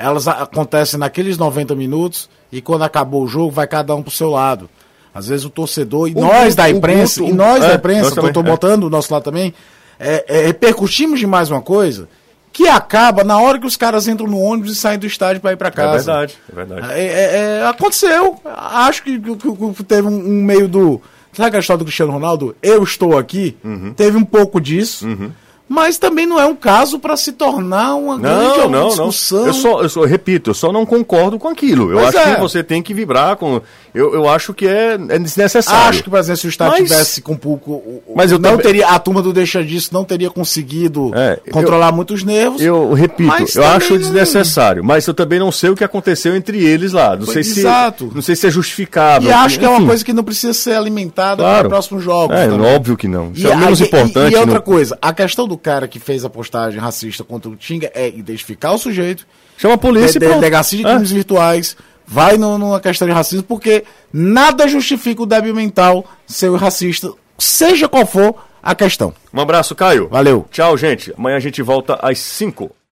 elas 0.00 0.26
acontecem 0.26 0.98
naqueles 0.98 1.36
90 1.36 1.74
minutos 1.74 2.28
e 2.50 2.62
quando 2.62 2.82
acabou 2.82 3.22
o 3.22 3.28
jogo 3.28 3.50
vai 3.50 3.66
cada 3.66 3.94
um 3.94 4.02
pro 4.02 4.10
seu 4.10 4.30
lado. 4.30 4.68
Às 5.14 5.28
vezes 5.28 5.44
o 5.44 5.50
torcedor, 5.50 6.08
e 6.08 6.12
o 6.12 6.20
nós 6.20 6.54
da 6.54 6.70
imprensa, 6.70 7.22
e 7.22 7.32
nós 7.32 7.62
é, 7.62 7.68
da 7.68 7.74
imprensa, 7.74 8.18
eu 8.18 8.28
estou 8.28 8.42
botando 8.42 8.84
o 8.84 8.90
nosso 8.90 9.12
lado 9.12 9.24
também, 9.24 9.52
é, 9.98 10.24
é, 10.26 10.46
repercutimos 10.46 11.18
de 11.18 11.26
mais 11.26 11.50
uma 11.50 11.60
coisa 11.60 12.08
que 12.52 12.66
acaba 12.66 13.22
na 13.22 13.38
hora 13.38 13.58
que 13.58 13.66
os 13.66 13.76
caras 13.76 14.08
entram 14.08 14.26
no 14.26 14.38
ônibus 14.38 14.72
e 14.72 14.74
saem 14.74 14.98
do 14.98 15.06
estádio 15.06 15.42
para 15.42 15.52
ir 15.52 15.56
para 15.56 15.68
é 15.68 15.72
casa. 15.72 16.12
É 16.12 16.14
verdade, 16.14 16.38
é 16.50 16.54
verdade. 16.54 16.92
É, 16.92 17.04
é, 17.04 17.58
é 17.58 17.66
aconteceu. 17.66 18.40
Acho 18.44 19.02
que, 19.02 19.18
que, 19.18 19.74
que 19.74 19.84
teve 19.84 20.08
um, 20.08 20.16
um, 20.16 20.42
meio 20.42 20.66
do. 20.66 21.00
Sabe 21.32 21.56
a 21.56 21.60
história 21.60 21.78
do 21.78 21.84
Cristiano 21.84 22.12
Ronaldo? 22.12 22.56
Eu 22.62 22.82
estou 22.82 23.18
aqui. 23.18 23.56
Uhum. 23.62 23.92
Teve 23.94 24.16
um 24.16 24.24
pouco 24.24 24.60
disso. 24.60 25.06
Uhum 25.06 25.30
mas 25.70 25.98
também 25.98 26.26
não 26.26 26.36
é 26.36 26.44
um 26.44 26.56
caso 26.56 26.98
para 26.98 27.16
se 27.16 27.30
tornar 27.30 27.94
uma 27.94 28.18
não, 28.18 28.20
grande 28.20 28.68
não, 28.68 28.88
discussão. 28.88 29.38
Não. 29.38 29.46
Eu 29.46 29.54
só, 29.54 29.82
eu 29.82 29.88
só 29.88 30.04
repito, 30.04 30.50
eu 30.50 30.54
só 30.54 30.72
não 30.72 30.84
concordo 30.84 31.38
com 31.38 31.46
aquilo. 31.46 31.92
Eu 31.92 32.00
acho 32.00 32.18
é. 32.18 32.34
que 32.34 32.40
você 32.40 32.64
tem 32.64 32.82
que 32.82 32.92
vibrar 32.92 33.36
com. 33.36 33.62
Eu, 33.94 34.14
eu 34.14 34.28
acho 34.28 34.54
que 34.54 34.66
é, 34.66 34.94
é 34.94 35.18
desnecessário. 35.18 35.88
Acho 35.88 36.02
que, 36.02 36.10
por 36.10 36.18
exemplo, 36.18 36.40
se 36.40 36.46
o 36.46 36.48
Estado 36.48 36.70
mas... 36.70 36.88
tivesse 36.88 37.20
com 37.20 37.32
um 37.32 37.36
pouco. 37.36 38.02
Mas 38.14 38.30
eu 38.30 38.38
não 38.38 38.50
também... 38.50 38.66
teria. 38.66 38.88
A 38.88 38.98
turma 38.98 39.22
do 39.22 39.32
Deixa 39.32 39.64
disso 39.64 39.90
não 39.92 40.04
teria 40.04 40.30
conseguido 40.30 41.12
é, 41.14 41.40
controlar 41.50 41.88
eu, 41.88 41.92
muitos 41.94 42.22
nervos. 42.22 42.60
Eu 42.60 42.92
repito, 42.92 43.32
eu 43.56 43.66
acho 43.66 43.98
desnecessário. 43.98 44.84
Mas 44.84 45.06
eu 45.06 45.14
também 45.14 45.38
não 45.38 45.50
sei 45.50 45.70
o 45.70 45.76
que 45.76 45.84
aconteceu 45.84 46.34
entre 46.36 46.64
eles 46.64 46.92
lá. 46.92 47.16
Não 47.16 47.26
sei 47.26 47.40
Exato. 47.40 48.08
se. 48.08 48.14
Não 48.14 48.22
sei 48.22 48.36
se 48.36 48.46
é 48.46 48.50
justificável. 48.50 49.28
E 49.28 49.32
acho 49.32 49.58
que 49.58 49.64
é 49.64 49.68
uma 49.68 49.86
coisa 49.86 50.04
que 50.04 50.12
não 50.12 50.24
precisa 50.24 50.52
ser 50.52 50.74
alimentada 50.74 51.42
claro. 51.42 51.60
para 51.60 51.68
próximos 51.68 52.02
jogos. 52.02 52.36
É, 52.36 52.48
também. 52.48 52.74
óbvio 52.74 52.96
que 52.96 53.08
não. 53.08 53.32
Isso 53.32 53.46
e, 53.46 53.50
é 53.50 53.54
o 53.54 53.58
menos 53.58 53.80
e, 53.80 53.84
importante. 53.84 54.32
E, 54.32 54.36
e 54.36 54.36
outra 54.36 54.54
no... 54.54 54.62
coisa, 54.62 54.98
a 55.00 55.12
questão 55.12 55.46
do 55.46 55.56
cara 55.56 55.88
que 55.88 55.98
fez 55.98 56.24
a 56.24 56.30
postagem 56.30 56.78
racista 56.80 57.24
contra 57.24 57.50
o 57.50 57.56
Tinga 57.56 57.90
é 57.94 58.08
identificar 58.08 58.72
o 58.72 58.78
sujeito, 58.78 59.26
chama 59.56 59.74
a 59.74 59.78
polícia, 59.78 60.18
de, 60.18 60.26
delegacia 60.26 60.78
de 60.78 60.84
crimes 60.84 61.10
é. 61.10 61.14
virtuais, 61.14 61.76
vai 62.10 62.36
no, 62.36 62.58
numa 62.58 62.80
questão 62.80 63.06
de 63.06 63.14
racismo, 63.14 63.44
porque 63.44 63.84
nada 64.12 64.66
justifica 64.66 65.22
o 65.22 65.26
débil 65.26 65.54
mental 65.54 66.04
ser 66.26 66.52
racista, 66.56 67.12
seja 67.38 67.88
qual 67.88 68.04
for 68.04 68.34
a 68.60 68.74
questão. 68.74 69.14
Um 69.32 69.40
abraço, 69.40 69.76
Caio. 69.76 70.08
Valeu. 70.08 70.44
Tchau, 70.50 70.76
gente. 70.76 71.14
Amanhã 71.16 71.36
a 71.36 71.40
gente 71.40 71.62
volta 71.62 71.98
às 72.02 72.18
5. 72.18 72.70